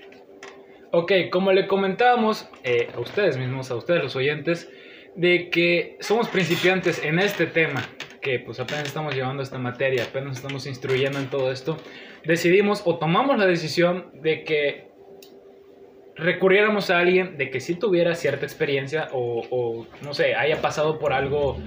Ok, 0.91 1.11
como 1.31 1.51
le 1.51 1.67
comentábamos 1.67 2.49
eh, 2.63 2.89
a 2.93 2.99
ustedes 2.99 3.37
mismos, 3.37 3.71
a 3.71 3.75
ustedes 3.75 4.03
los 4.03 4.15
oyentes, 4.15 4.69
de 5.15 5.49
que 5.49 5.97
somos 5.99 6.29
principiantes 6.29 7.03
en 7.03 7.19
este 7.19 7.47
tema, 7.47 7.81
que 8.21 8.39
pues 8.39 8.59
apenas 8.59 8.85
estamos 8.85 9.15
llevando 9.15 9.43
esta 9.43 9.57
materia, 9.57 10.03
apenas 10.03 10.37
estamos 10.37 10.65
instruyendo 10.67 11.19
en 11.19 11.29
todo 11.29 11.51
esto, 11.51 11.77
decidimos 12.25 12.81
o 12.85 12.97
tomamos 12.97 13.37
la 13.37 13.45
decisión 13.45 14.09
de 14.21 14.43
que 14.43 14.87
recurriéramos 16.15 16.89
a 16.89 16.99
alguien 16.99 17.37
de 17.37 17.49
que 17.49 17.59
sí 17.59 17.75
tuviera 17.75 18.15
cierta 18.15 18.45
experiencia 18.45 19.09
o, 19.11 19.45
o, 19.49 19.87
no 20.01 20.13
sé, 20.13 20.35
haya 20.35 20.61
pasado 20.61 20.97
por 20.97 21.13
algo 21.13 21.57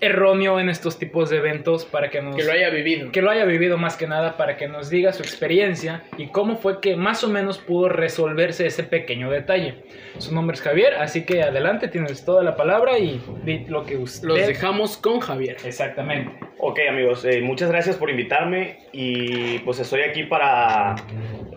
erróneo 0.00 0.60
en 0.60 0.68
estos 0.68 0.98
tipos 0.98 1.30
de 1.30 1.38
eventos 1.38 1.84
para 1.84 2.10
que 2.10 2.20
nos 2.20 2.36
Que 2.36 2.44
lo 2.44 2.52
haya 2.52 2.70
vivido. 2.70 3.10
que 3.12 3.22
lo 3.22 3.30
haya 3.30 3.44
vivido 3.44 3.78
más 3.78 3.96
que 3.96 4.06
nada 4.06 4.36
para 4.36 4.56
que 4.56 4.68
nos 4.68 4.90
diga 4.90 5.12
su 5.12 5.22
experiencia 5.22 6.02
y 6.18 6.26
cómo 6.28 6.56
fue 6.56 6.80
que 6.80 6.96
más 6.96 7.24
o 7.24 7.28
menos 7.28 7.58
pudo 7.58 7.88
resolverse 7.88 8.66
ese 8.66 8.82
pequeño 8.82 9.30
detalle. 9.30 9.84
Su 10.18 10.34
nombre 10.34 10.54
es 10.54 10.62
Javier, 10.62 10.94
así 10.94 11.24
que 11.24 11.42
adelante, 11.42 11.88
tienes 11.88 12.24
toda 12.24 12.42
la 12.42 12.56
palabra 12.56 12.98
y 12.98 13.20
di 13.44 13.64
lo 13.68 13.84
que 13.84 13.96
usted... 13.96 14.28
Los 14.28 14.46
dejamos 14.46 14.96
con 14.96 15.20
Javier. 15.20 15.56
Exactamente. 15.64 16.32
Ok 16.58 16.80
amigos, 16.88 17.24
eh, 17.24 17.40
muchas 17.42 17.70
gracias 17.70 17.96
por 17.96 18.08
invitarme 18.10 18.78
y 18.92 19.58
pues 19.60 19.78
estoy 19.78 20.00
aquí 20.02 20.24
para, 20.24 20.94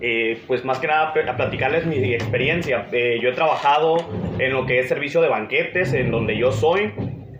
eh, 0.01 0.37
pues 0.45 0.65
más 0.65 0.79
que 0.79 0.87
nada 0.87 1.13
pl- 1.13 1.29
a 1.29 1.37
platicarles 1.37 1.85
mi 1.85 2.13
experiencia. 2.13 2.85
Eh, 2.91 3.17
yo 3.21 3.29
he 3.29 3.33
trabajado 3.33 3.97
en 4.39 4.51
lo 4.51 4.65
que 4.65 4.79
es 4.79 4.89
servicio 4.89 5.21
de 5.21 5.29
banquetes, 5.29 5.93
en 5.93 6.11
donde 6.11 6.37
yo 6.37 6.51
soy. 6.51 6.91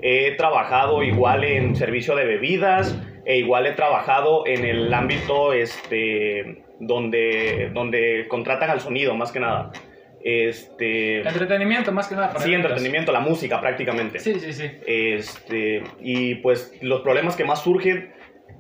He 0.01 0.31
trabajado 0.31 1.03
igual 1.03 1.43
en 1.43 1.75
servicio 1.75 2.15
de 2.15 2.25
bebidas 2.25 2.97
e 3.25 3.37
igual 3.37 3.65
he 3.65 3.73
trabajado 3.73 4.47
en 4.47 4.65
el 4.65 4.93
ámbito 4.93 5.53
este, 5.53 6.63
donde, 6.79 7.69
donde 7.73 8.27
contratan 8.29 8.69
al 8.69 8.79
sonido, 8.79 9.13
más 9.15 9.31
que 9.31 9.39
nada. 9.39 9.71
Este, 10.21 11.19
Entretenimiento 11.19 11.91
más 11.91 12.07
que 12.07 12.15
nada. 12.15 12.29
para 12.29 12.39
sí, 12.41 12.49
eventos. 12.49 12.71
entretenimiento, 12.71 13.11
la 13.11 13.19
música 13.21 13.61
prácticamente. 13.61 14.19
Sí, 14.19 14.39
sí, 14.39 14.51
sí. 14.53 14.69
Este, 14.85 15.83
y 16.01 16.35
pues 16.35 16.73
los 16.81 17.01
problemas 17.01 17.35
que 17.35 17.45
más 17.45 17.63
surgen, 17.63 18.13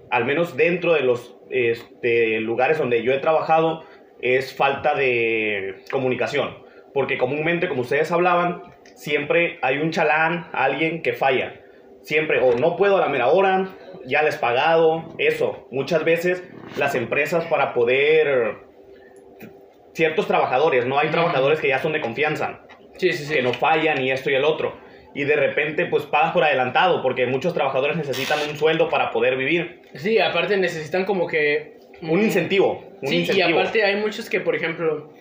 al 0.09 0.25
menos 0.25 0.55
dentro 0.55 0.93
de 0.93 1.01
los 1.01 1.37
este, 1.49 2.39
lugares 2.39 2.77
donde 2.77 3.03
yo 3.03 3.11
he 3.13 3.19
trabajado, 3.19 3.83
es 4.21 4.53
falta 4.55 4.95
de 4.95 5.83
comunicación. 5.91 6.68
Porque 6.93 7.17
comúnmente, 7.17 7.67
como 7.69 7.81
ustedes 7.81 8.11
hablaban, 8.11 8.63
siempre 8.95 9.59
hay 9.61 9.77
un 9.77 9.91
chalán, 9.91 10.47
alguien 10.53 11.01
que 11.01 11.13
falla. 11.13 11.61
Siempre, 12.01 12.39
o 12.39 12.55
no 12.55 12.75
puedo 12.77 12.97
a 12.97 13.01
la 13.01 13.09
mera 13.09 13.27
hora, 13.27 13.75
ya 14.05 14.23
les 14.23 14.37
pagado, 14.37 15.13
eso. 15.17 15.67
Muchas 15.71 16.03
veces 16.03 16.43
las 16.77 16.95
empresas 16.95 17.45
para 17.45 17.73
poder... 17.73 18.67
Ciertos 19.93 20.27
trabajadores, 20.27 20.85
no 20.85 20.97
hay 20.99 21.09
trabajadores 21.09 21.59
que 21.59 21.67
ya 21.67 21.79
son 21.79 21.91
de 21.93 21.99
confianza 21.99 22.61
Sí, 22.97 23.11
sí, 23.11 23.25
sí. 23.25 23.33
que 23.33 23.41
no 23.41 23.53
fallan 23.53 24.01
y 24.01 24.11
esto 24.11 24.29
y 24.29 24.35
el 24.35 24.45
otro. 24.45 24.77
Y 25.13 25.23
de 25.23 25.35
repente 25.35 25.85
pues 25.87 26.05
pagas 26.05 26.31
por 26.31 26.43
adelantado 26.43 27.01
porque 27.01 27.25
muchos 27.25 27.53
trabajadores 27.53 27.97
necesitan 27.97 28.37
un 28.49 28.55
sueldo 28.55 28.87
para 28.89 29.11
poder 29.11 29.35
vivir. 29.35 29.81
Sí, 29.95 30.19
aparte 30.19 30.55
necesitan 30.57 31.05
como 31.05 31.27
que... 31.27 31.79
Un 32.01 32.21
incentivo. 32.21 32.83
Un 33.01 33.07
Sí, 33.09 33.15
y 33.15 33.19
incentivo. 33.21 33.59
aparte 33.59 33.83
hay 33.83 33.95
muchos 33.97 34.29
que, 34.29 34.39
por 34.39 34.55
ejemplo, 34.55 35.11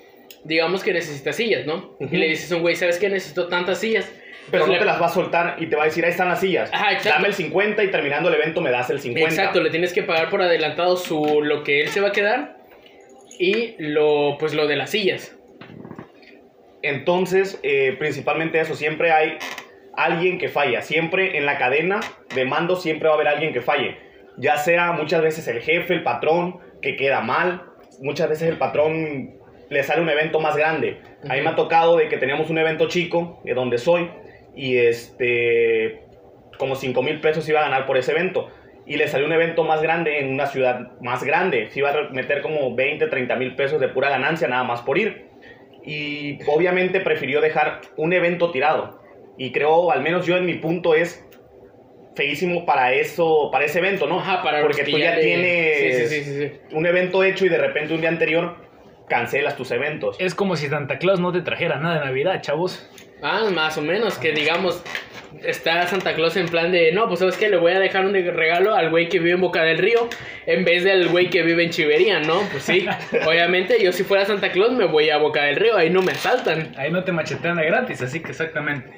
digamos 0.45 0.83
que 0.83 0.93
necesitas 0.93 1.37
sillas, 1.37 1.67
¿no? 1.67 1.97
Y 2.01 2.17
le 2.17 2.29
dices 2.29 2.51
a 2.53 2.57
un 2.57 2.63
güey, 2.63 2.77
¿sabes 2.77 2.99
qué? 2.99 3.09
Necesito 3.09 3.49
tantas 3.49 3.79
sillas. 3.79 4.11
Pero 4.51 4.65
Pues 4.65 4.67
no 4.69 4.73
le- 4.75 4.79
te 4.79 4.85
las 4.87 5.01
va 5.01 5.07
a 5.07 5.11
soltar 5.11 5.57
y 5.59 5.67
te 5.67 5.77
va 5.77 5.83
a 5.83 5.87
decir, 5.87 6.05
ahí 6.05 6.11
están 6.11 6.29
las 6.29 6.41
sillas. 6.41 6.71
Ajá, 6.73 6.93
exacto. 6.93 7.11
Dame 7.17 7.29
el 7.29 7.35
50 7.35 7.85
y 7.85 7.91
terminando 7.91 8.29
el 8.31 8.35
evento 8.37 8.61
me 8.63 8.71
das 8.71 8.89
el 8.91 8.99
50. 9.01 9.29
Exacto, 9.31 9.61
le 9.61 9.69
tienes 9.71 9.93
que 9.93 10.03
pagar 10.03 10.31
por 10.31 10.41
adelantado 10.41 10.97
su 10.97 11.43
lo 11.43 11.63
que 11.65 11.81
él 11.83 11.89
se 11.89 12.01
va 12.01 12.09
a 12.09 12.13
quedar 12.13 12.57
y 13.39 13.75
lo 13.79 14.37
pues 14.39 14.55
lo 14.55 14.67
de 14.67 14.77
las 14.77 14.91
sillas. 14.91 15.37
Entonces, 16.83 17.59
eh, 17.63 17.97
principalmente 17.99 18.61
eso, 18.61 18.75
siempre 18.75 19.11
hay 19.13 19.37
alguien 19.95 20.39
que 20.39 20.49
falla. 20.49 20.81
Siempre 20.83 21.37
en 21.37 21.45
la 21.45 21.59
cadena 21.59 22.01
de 22.35 22.45
mando 22.45 22.77
siempre 22.77 23.09
va 23.09 23.15
a 23.15 23.17
haber 23.17 23.29
alguien 23.29 23.53
que 23.53 23.61
falle. 23.61 23.97
Ya 24.39 24.57
sea 24.57 24.93
muchas 24.93 25.21
veces 25.23 25.47
el 25.49 25.61
jefe, 25.61 25.93
el 25.95 26.03
patrón, 26.05 26.61
que 26.81 26.97
queda 26.97 27.21
mal. 27.21 27.65
Muchas 28.01 28.29
veces 28.29 28.49
el 28.49 28.57
patrón 28.59 29.38
le 29.69 29.83
sale 29.83 30.03
un 30.03 30.11
evento 30.11 30.41
más 30.41 30.57
grande. 30.57 31.01
A 31.29 31.35
mí 31.35 31.41
me 31.41 31.51
ha 31.51 31.57
tocado 31.57 31.97
de 31.97 32.09
que 32.09 32.17
teníamos 32.17 32.51
un 32.51 32.59
evento 32.59 32.89
chico, 32.89 33.41
de 33.45 33.55
donde 33.55 33.79
soy, 33.79 34.11
y 34.55 34.77
este, 34.77 36.03
como 36.59 36.75
5 36.75 37.03
mil 37.03 37.21
pesos 37.21 37.49
iba 37.49 37.61
a 37.61 37.65
ganar 37.65 37.87
por 37.87 37.97
ese 37.97 38.13
evento. 38.13 38.51
Y 38.87 38.97
le 38.97 39.07
salió 39.07 39.27
un 39.27 39.33
evento 39.33 39.65
más 39.65 39.83
grande 39.83 40.19
en 40.21 40.33
una 40.33 40.47
ciudad 40.47 40.93
más 41.01 41.23
grande. 41.23 41.69
Se 41.71 41.81
iba 41.81 41.91
a 41.91 42.09
meter 42.11 42.41
como 42.41 42.75
20, 42.75 43.07
30 43.07 43.37
mil 43.37 43.55
pesos 43.55 43.81
de 43.81 43.89
pura 43.89 44.09
ganancia 44.09 44.49
nada 44.49 44.65
más 44.65 44.81
por 44.81 44.97
ir 44.97 45.29
y 45.89 46.39
obviamente 46.47 47.01
prefirió 47.01 47.41
dejar 47.41 47.81
un 47.97 48.13
evento 48.13 48.51
tirado. 48.51 49.01
Y 49.39 49.53
creo, 49.53 49.91
al 49.91 50.03
menos 50.03 50.27
yo 50.27 50.37
en 50.37 50.45
mi 50.45 50.55
punto, 50.55 50.95
es 50.95 51.25
feísimo 52.15 52.67
para 52.67 52.93
eso, 52.93 53.49
para 53.51 53.65
ese 53.65 53.79
evento, 53.79 54.07
¿no? 54.07 54.21
Ajá, 54.21 54.43
para 54.43 54.61
Porque 54.61 54.85
tú 54.85 54.99
ya, 54.99 55.19
tienes 55.19 56.09
sí, 56.09 56.23
sí, 56.23 56.25
sí. 56.25 56.53
un 56.73 56.85
evento 56.85 57.23
hecho 57.23 57.47
y 57.47 57.49
de 57.49 57.59
repente 57.59 57.95
un 57.95 58.01
día 58.01 58.11
anterior 58.11 58.57
cancelas 59.09 59.57
tus 59.57 59.71
eventos. 59.71 60.17
Es 60.19 60.35
como 60.35 60.57
si 60.57 60.69
Santa 60.69 60.99
Claus 60.99 61.21
no 61.21 61.33
te 61.33 61.41
trajera 61.41 61.79
nada 61.79 62.01
de 62.01 62.07
Navidad, 62.07 62.41
chavos. 62.43 62.89
Ah, 63.23 63.49
más 63.53 63.77
o 63.79 63.83
menos, 63.83 64.17
que 64.19 64.33
digamos, 64.33 64.85
está 65.43 65.87
Santa 65.87 66.15
Claus 66.15 66.37
en 66.37 66.47
plan 66.47 66.71
de, 66.73 66.93
no, 66.93 67.09
pues 67.09 67.21
sabes 67.21 67.37
que 67.37 67.49
le 67.49 67.57
voy 67.57 67.73
a 67.73 67.81
dejar 67.81 68.05
un 68.07 68.15
regalo 68.15 68.75
al 68.75 68.91
güey 68.91 69.09
que 69.09 69.19
vive 69.19 69.33
en 69.33 69.41
Boca 69.41 69.63
del 69.63 69.79
Río 69.79 70.09
en 70.47 70.65
vez 70.65 70.85
del 70.85 71.09
güey 71.09 71.29
que 71.31 71.43
vive 71.43 71.65
en 71.65 71.71
Chivería, 71.71 72.21
¿no? 72.21 72.41
Pues 72.51 72.63
sí, 72.63 72.87
obviamente 73.27 73.83
yo 73.83 73.93
si 73.93 74.05
fuera 74.05 74.25
Santa 74.25 74.51
Claus 74.51 74.73
me 74.73 74.87
voy 74.87 75.11
a 75.11 75.19
Boca 75.19 75.43
del 75.43 75.57
Río, 75.57 75.77
ahí 75.77 75.91
no 75.91 76.03
me 76.03 76.13
asaltan. 76.13 76.75
Ahí 76.77 76.91
no 76.91 77.05
te 77.05 77.13
machetean 77.13 77.57
de 77.57 77.67
gratis, 77.67 78.03
así 78.03 78.21
que 78.21 78.31
exactamente. 78.31 78.91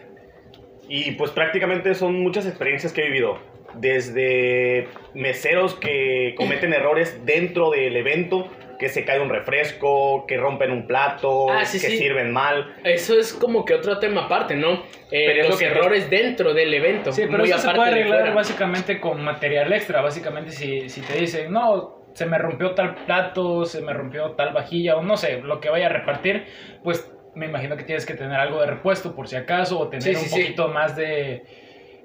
Y 0.89 1.13
pues 1.13 1.31
prácticamente 1.31 1.95
son 1.95 2.21
muchas 2.21 2.47
experiencias 2.47 2.93
que 2.93 3.03
he 3.03 3.07
vivido. 3.07 3.39
Desde 3.75 4.89
meseros 5.15 5.75
que 5.75 6.35
cometen 6.37 6.73
errores 6.73 7.21
dentro 7.25 7.71
del 7.71 7.97
evento, 7.97 8.51
que 8.81 8.89
se 8.89 9.05
cae 9.05 9.21
un 9.21 9.29
refresco, 9.29 10.25
que 10.27 10.37
rompen 10.39 10.73
un 10.73 10.87
plato, 10.87 11.51
Ah, 11.51 11.65
sí, 11.67 11.79
que 11.79 11.89
sí. 11.89 11.99
sirven 11.99 12.33
mal. 12.33 12.75
Eso 12.83 13.17
es 13.19 13.33
como 13.35 13.65
que 13.65 13.75
otro 13.75 13.99
tema 13.99 14.23
aparte, 14.25 14.57
¿no? 14.57 14.73
Eh, 15.13 15.25
Pero 15.27 15.43
es 15.43 15.49
los 15.49 15.51
lo 15.51 15.59
que- 15.59 15.67
errores 15.67 16.09
dentro 16.11 16.55
del 16.55 16.73
evento. 16.73 17.13
Sí, 17.13 17.23
pero 17.27 17.39
muy 17.41 17.51
eso 17.51 17.59
se 17.59 17.71
puede 17.75 17.95
de 17.95 18.01
arreglar 18.01 18.35
básicamente 18.35 18.99
con 18.99 19.23
material 19.23 19.73
extra. 19.73 20.01
Básicamente, 20.01 20.51
si, 20.51 20.89
si 20.89 21.03
te 21.03 21.19
dicen, 21.19 21.53
no, 21.53 22.01
se 22.15 22.25
me 22.27 22.39
rompió 22.39 22.73
tal 22.75 22.95
plato, 23.05 23.65
se 23.67 23.83
me 23.83 23.93
rompió 23.93 24.31
tal 24.33 24.53
vajilla, 24.55 24.97
o 24.97 25.03
no 25.03 25.17
sé, 25.17 25.41
lo 25.43 25.61
que 25.61 25.69
vaya 25.69 25.87
a 25.87 25.91
repartir, 25.91 26.47
pues 26.83 27.09
me 27.35 27.47
imagino 27.47 27.77
que 27.77 27.85
tienes 27.85 28.05
que 28.07 28.15
tener 28.15 28.41
algo 28.41 28.61
de 28.61 28.67
repuesto 28.67 29.15
por 29.15 29.29
si 29.29 29.37
acaso, 29.37 29.79
o 29.79 29.89
tener 29.89 30.03
Sí, 30.03 30.15
sí, 30.17 30.23
un 30.25 30.29
sí. 30.31 30.41
poquito 30.41 30.69
más 30.69 30.97
de, 30.97 31.45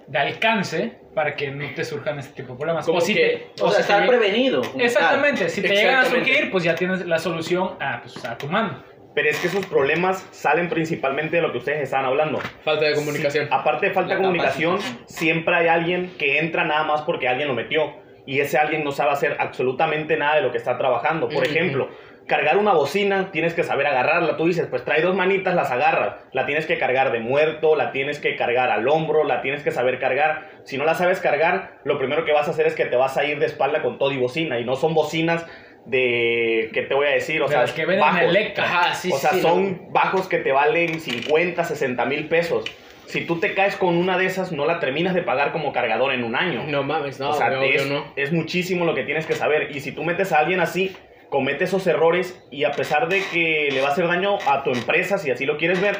de 0.08 0.18
alcance 0.18 1.00
para 1.14 1.36
que 1.36 1.50
no 1.52 1.66
te 1.74 1.84
surjan 1.86 2.20
este 2.20 2.34
tipo 2.42 2.54
de 2.54 2.60
problemas. 2.60 2.86
Como 2.86 2.98
o 2.98 3.02
si 3.02 3.14
que- 3.14 3.50
te- 3.56 3.64
O 3.64 3.70
sea, 3.70 3.78
si 3.78 3.82
estar 3.82 4.08
prevenido. 4.08 4.62
Exactamente, 4.78 5.50
si 5.50 5.62
te 5.62 5.70
llegan 5.70 5.96
a 5.96 6.06
surgir, 6.06 6.52
pues 6.52 6.64
ya 6.64 6.76
tienes 6.76 7.06
la 7.06 7.20
solución 7.20 7.72
a, 7.80 8.02
pues, 8.02 8.24
a 8.26 8.38
tu 8.38 8.48
mano. 8.48 8.84
Pero 9.16 9.30
es 9.30 9.40
que 9.40 9.48
esos 9.48 9.66
problemas 9.68 10.28
salen 10.32 10.68
principalmente 10.68 11.38
de 11.38 11.42
lo 11.42 11.54
que 11.54 11.60
ustedes 11.60 11.82
estaban 11.84 12.06
hablando. 12.06 12.40
Falta 12.66 12.84
de 12.86 12.96
comunicación. 12.96 13.46
Sí, 13.46 13.50
aparte 13.54 13.86
de 13.88 13.94
falta 13.94 14.16
de 14.16 14.22
comunicación, 14.22 14.78
siempre 15.06 15.56
hay 15.56 15.68
alguien 15.68 16.12
que 16.18 16.40
entra 16.40 16.66
nada 16.66 16.84
más 16.84 17.02
porque 17.04 17.30
alguien 17.30 17.48
lo 17.48 17.54
metió. 17.54 18.04
Y 18.28 18.40
ese 18.42 18.58
alguien 18.58 18.84
no 18.84 18.92
sabe 18.92 19.12
hacer 19.12 19.38
absolutamente 19.40 20.18
nada 20.18 20.36
de 20.38 20.42
lo 20.42 20.52
que 20.52 20.58
está 20.58 20.78
trabajando. 20.78 21.30
Por 21.30 21.46
ejemplo, 21.46 21.90
cargar 22.27 22.58
una 22.58 22.74
bocina, 22.74 23.32
tienes 23.32 23.53
que 23.53 23.63
saber 23.63 23.88
agarrarla. 23.88 24.38
Tú 24.38 24.48
dices, 24.48 24.67
pues 24.67 24.84
trae 24.84 25.01
dos 25.01 25.15
manitas, 25.15 25.53
las 25.55 25.72
agarras. 25.72 26.15
La 26.32 26.46
tienes 26.46 26.65
que 26.65 26.77
cargar 26.77 27.12
de 27.12 27.20
muerto, 27.20 27.75
la 27.75 27.91
tienes 27.91 28.20
que 28.20 28.36
cargar 28.36 28.72
al 28.72 28.88
hombro, 28.88 29.24
la 29.24 29.41
tienes 29.41 29.63
que 29.63 29.72
saber 29.72 30.00
cargar. 30.00 30.50
Si 30.63 30.77
no 30.77 30.86
la 30.86 30.96
sabes 30.96 31.20
cargar, 31.20 31.79
lo 31.84 31.98
primero 31.98 32.25
que 32.25 32.34
vas 32.34 32.48
a 32.48 32.51
hacer 32.51 32.67
es 32.67 32.75
que 32.75 32.86
te 32.86 32.96
vas 32.96 33.17
a 33.17 33.25
ir 33.25 33.39
de 33.39 33.46
espalda 33.46 33.82
con 33.82 33.98
todo 33.98 34.12
y 34.12 34.17
bocina. 34.17 34.60
Y 34.60 34.65
no 34.65 34.75
son 34.75 34.94
bocinas 34.94 35.46
de, 35.86 36.70
¿qué 36.74 36.82
te 36.82 36.96
voy 36.96 37.08
a 37.08 37.12
decir? 37.12 37.41
O 37.41 37.48
sea, 37.48 37.62
las 37.62 37.74
que 37.74 37.86
bajos. 37.86 38.22
Electra. 38.22 38.63
Ajá, 38.63 38.94
sí, 38.96 39.12
o 39.13 39.17
sea, 39.17 39.32
sí, 39.32 39.41
son 39.41 39.91
bajos 39.91 40.27
que 40.27 40.39
te 40.39 40.51
valen 40.51 41.00
50, 41.00 41.63
60 41.63 42.05
mil 42.05 42.27
pesos. 42.27 42.65
Si 43.05 43.22
tú 43.22 43.39
te 43.39 43.53
caes 43.53 43.75
con 43.75 43.96
una 43.96 44.17
de 44.17 44.25
esas, 44.25 44.51
no 44.51 44.65
la 44.65 44.79
terminas 44.79 45.13
de 45.13 45.22
pagar 45.22 45.51
como 45.51 45.72
cargador 45.72 46.12
en 46.12 46.24
un 46.24 46.36
año. 46.36 46.63
No 46.67 46.82
mames, 46.82 47.20
no, 47.20 47.29
o 47.29 47.34
sea, 47.34 47.63
es, 47.63 47.86
no. 47.86 48.03
es 48.15 48.32
muchísimo 48.32 48.84
lo 48.84 48.96
que 48.96 49.03
tienes 49.03 49.27
que 49.27 49.36
saber. 49.36 49.75
Y 49.75 49.82
si 49.82 49.91
tú 49.91 50.03
metes 50.03 50.32
a 50.32 50.39
alguien 50.39 50.60
así, 50.60 50.96
comete 51.36 51.65
esos 51.65 51.86
errores 51.86 52.42
y 52.50 52.63
a 52.63 52.72
pesar 52.72 53.10
de 53.10 53.22
que 53.34 53.68
le 53.70 53.82
va 53.82 53.89
a 53.89 53.92
hacer 53.92 54.08
daño 54.08 54.38
a 54.48 54.63
tu 54.63 54.72
empresa, 54.72 55.18
si 55.18 55.32
así 55.32 55.46
lo 55.46 55.58
quieres 55.58 55.82
ver, 55.82 55.98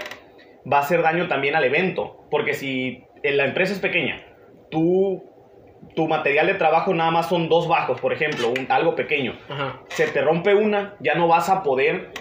va 0.72 0.78
a 0.78 0.80
hacer 0.80 1.02
daño 1.02 1.28
también 1.28 1.58
al 1.58 1.66
evento. 1.66 2.26
Porque 2.32 2.54
si 2.54 3.04
la 3.22 3.44
empresa 3.44 3.74
es 3.74 3.80
pequeña, 3.80 4.26
tú, 4.72 5.26
tu 5.94 6.08
material 6.08 6.48
de 6.48 6.54
trabajo 6.54 6.94
nada 6.94 7.12
más 7.12 7.28
son 7.28 7.50
dos 7.50 7.68
bajos, 7.68 8.00
por 8.00 8.14
ejemplo, 8.14 8.48
un- 8.48 8.68
algo 8.70 8.96
pequeño 8.96 9.38
Ajá. 9.50 9.82
se 9.90 10.08
te 10.08 10.22
rompe 10.22 10.54
una, 10.56 10.96
ya 11.02 11.16
no 11.16 11.28
vas 11.28 11.50
a 11.50 11.64
poder 11.64 12.12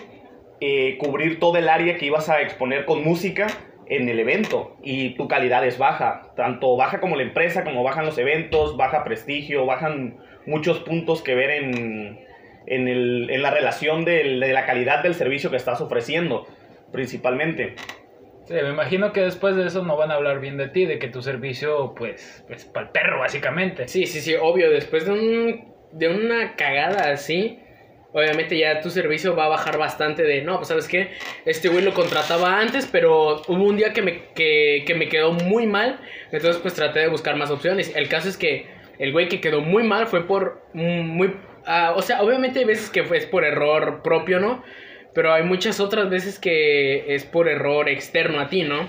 eh, 0.60 0.98
cubrir 0.98 1.38
todo 1.38 1.56
el 1.58 1.68
área 1.68 1.96
que 1.96 2.06
ibas 2.06 2.28
a 2.28 2.40
exponer 2.40 2.84
con 2.84 3.04
música 3.04 3.46
en 3.86 4.08
el 4.08 4.18
evento 4.18 4.76
y 4.82 5.10
tu 5.14 5.28
calidad 5.28 5.64
es 5.64 5.78
baja, 5.78 6.32
tanto 6.34 6.76
baja 6.76 6.98
como 6.98 7.14
la 7.14 7.22
empresa, 7.22 7.62
como 7.62 7.84
bajan 7.84 8.06
los 8.06 8.18
eventos, 8.18 8.76
baja 8.76 9.04
prestigio, 9.04 9.66
bajan 9.66 10.16
muchos 10.46 10.80
puntos 10.80 11.22
que 11.22 11.36
ver 11.36 11.50
en, 11.50 12.23
en, 12.66 12.88
el- 12.88 13.28
en 13.30 13.42
la 13.42 13.50
relación 13.50 14.04
del- 14.04 14.40
de 14.40 14.52
la 14.52 14.66
calidad 14.66 15.02
del 15.02 15.14
servicio 15.14 15.50
que 15.50 15.56
estás 15.56 15.80
ofreciendo, 15.80 16.46
principalmente. 16.92 17.74
Sí, 18.46 18.54
me 18.54 18.68
imagino 18.70 19.12
que 19.12 19.22
después 19.22 19.56
de 19.56 19.66
eso 19.66 19.82
no 19.84 19.96
van 19.96 20.10
a 20.10 20.14
hablar 20.14 20.38
bien 20.40 20.56
de 20.58 20.68
ti, 20.68 20.84
de 20.84 20.98
que 20.98 21.08
tu 21.08 21.22
servicio, 21.22 21.94
pues, 21.96 22.44
pues, 22.46 22.64
para 22.66 22.86
el 22.86 22.92
perro, 22.92 23.18
básicamente. 23.20 23.88
Sí, 23.88 24.06
sí, 24.06 24.20
sí, 24.20 24.34
obvio. 24.40 24.70
Después 24.70 25.06
de, 25.06 25.12
un, 25.12 25.72
de 25.92 26.08
una 26.08 26.54
cagada 26.54 27.10
así, 27.10 27.58
obviamente 28.12 28.58
ya 28.58 28.80
tu 28.82 28.90
servicio 28.90 29.34
va 29.34 29.46
a 29.46 29.48
bajar 29.48 29.78
bastante 29.78 30.22
de, 30.24 30.42
no, 30.42 30.56
pues 30.56 30.68
sabes 30.68 30.88
qué, 30.88 31.12
este 31.46 31.68
güey 31.68 31.82
lo 31.82 31.94
contrataba 31.94 32.60
antes, 32.60 32.86
pero 32.86 33.40
hubo 33.48 33.64
un 33.64 33.76
día 33.78 33.92
que 33.94 34.02
me, 34.02 34.26
que, 34.34 34.84
que 34.86 34.94
me 34.94 35.08
quedó 35.08 35.32
muy 35.32 35.66
mal, 35.66 35.98
entonces 36.30 36.58
pues 36.60 36.74
traté 36.74 37.00
de 37.00 37.08
buscar 37.08 37.36
más 37.36 37.50
opciones. 37.50 37.96
El 37.96 38.08
caso 38.08 38.28
es 38.28 38.36
que 38.36 38.66
el 38.98 39.10
güey 39.12 39.28
que 39.28 39.40
quedó 39.40 39.62
muy 39.62 39.82
mal 39.84 40.06
fue 40.06 40.26
por 40.26 40.62
muy... 40.74 41.34
ah, 41.66 41.94
o 41.96 42.02
sea, 42.02 42.22
obviamente 42.22 42.60
hay 42.60 42.64
veces 42.64 42.90
que 42.90 43.00
es 43.00 43.26
por 43.26 43.44
error 43.44 44.02
propio, 44.02 44.40
¿no? 44.40 44.62
Pero 45.14 45.32
hay 45.32 45.44
muchas 45.44 45.80
otras 45.80 46.10
veces 46.10 46.38
que 46.38 47.14
es 47.14 47.24
por 47.24 47.48
error 47.48 47.88
externo 47.88 48.40
a 48.40 48.48
ti, 48.48 48.62
¿no? 48.62 48.88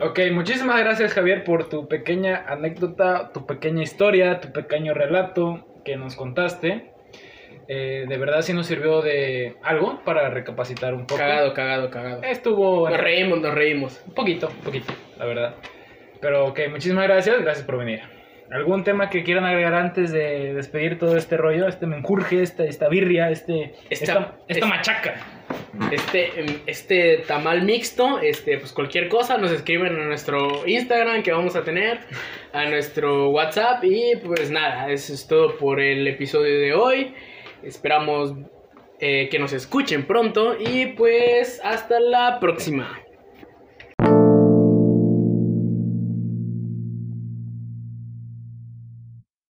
Ok, 0.00 0.20
muchísimas 0.32 0.78
gracias 0.80 1.12
Javier 1.14 1.44
por 1.44 1.68
tu 1.68 1.88
pequeña 1.88 2.44
anécdota, 2.48 3.30
tu 3.32 3.46
pequeña 3.46 3.82
historia, 3.82 4.40
tu 4.40 4.52
pequeño 4.52 4.94
relato 4.94 5.66
que 5.84 5.96
nos 5.96 6.16
contaste. 6.16 6.92
Eh, 7.68 8.06
de 8.08 8.18
verdad 8.18 8.42
sí 8.42 8.52
nos 8.52 8.66
sirvió 8.66 9.02
de 9.02 9.56
algo 9.62 10.02
para 10.04 10.28
recapacitar 10.30 10.94
un 10.94 11.06
poco. 11.06 11.20
Cagado, 11.20 11.54
cagado, 11.54 11.90
cagado. 11.90 12.22
Estuvo 12.22 12.88
Nos 12.88 12.98
reímos, 12.98 13.40
nos 13.40 13.54
reímos. 13.54 14.02
un 14.06 14.14
poquito, 14.14 14.48
un 14.48 14.64
poquito, 14.64 14.92
la 15.16 15.26
verdad. 15.26 15.54
Pero 16.20 16.46
ok, 16.46 16.60
muchísimas 16.70 17.04
gracias, 17.04 17.40
gracias 17.40 17.64
por 17.64 17.78
venir. 17.78 18.21
¿Algún 18.52 18.84
tema 18.84 19.08
que 19.10 19.22
quieran 19.24 19.44
agregar 19.44 19.74
antes 19.74 20.12
de 20.12 20.52
despedir 20.54 20.98
todo 20.98 21.16
este 21.16 21.36
rollo? 21.36 21.66
Este 21.68 21.86
menjurje, 21.86 22.42
esta, 22.42 22.64
esta 22.64 22.88
birria, 22.88 23.30
este, 23.30 23.74
Esta- 23.88 24.04
esta, 24.04 24.34
esta 24.48 24.64
es- 24.66 24.70
machaca. 24.70 25.14
este, 25.90 26.30
este 26.66 27.18
tamal 27.26 27.62
mixto, 27.62 28.18
este, 28.20 28.58
pues 28.58 28.72
cualquier 28.72 29.08
cosa, 29.08 29.38
nos 29.38 29.50
escriben 29.52 29.94
a 29.98 30.04
nuestro 30.04 30.66
Instagram 30.66 31.22
que 31.22 31.32
vamos 31.32 31.56
a 31.56 31.64
tener, 31.64 32.00
a 32.52 32.66
nuestro 32.66 33.30
WhatsApp 33.30 33.82
y 33.84 34.16
pues 34.24 34.50
nada, 34.50 34.90
eso 34.90 35.14
es 35.14 35.26
todo 35.26 35.56
por 35.56 35.80
el 35.80 36.06
episodio 36.06 36.58
de 36.60 36.74
hoy. 36.74 37.14
Esperamos 37.62 38.34
eh, 39.00 39.28
que 39.30 39.38
nos 39.38 39.52
escuchen 39.52 40.04
pronto 40.06 40.56
y 40.58 40.86
pues 40.86 41.60
hasta 41.64 41.98
la 42.00 42.38
próxima. 42.38 43.00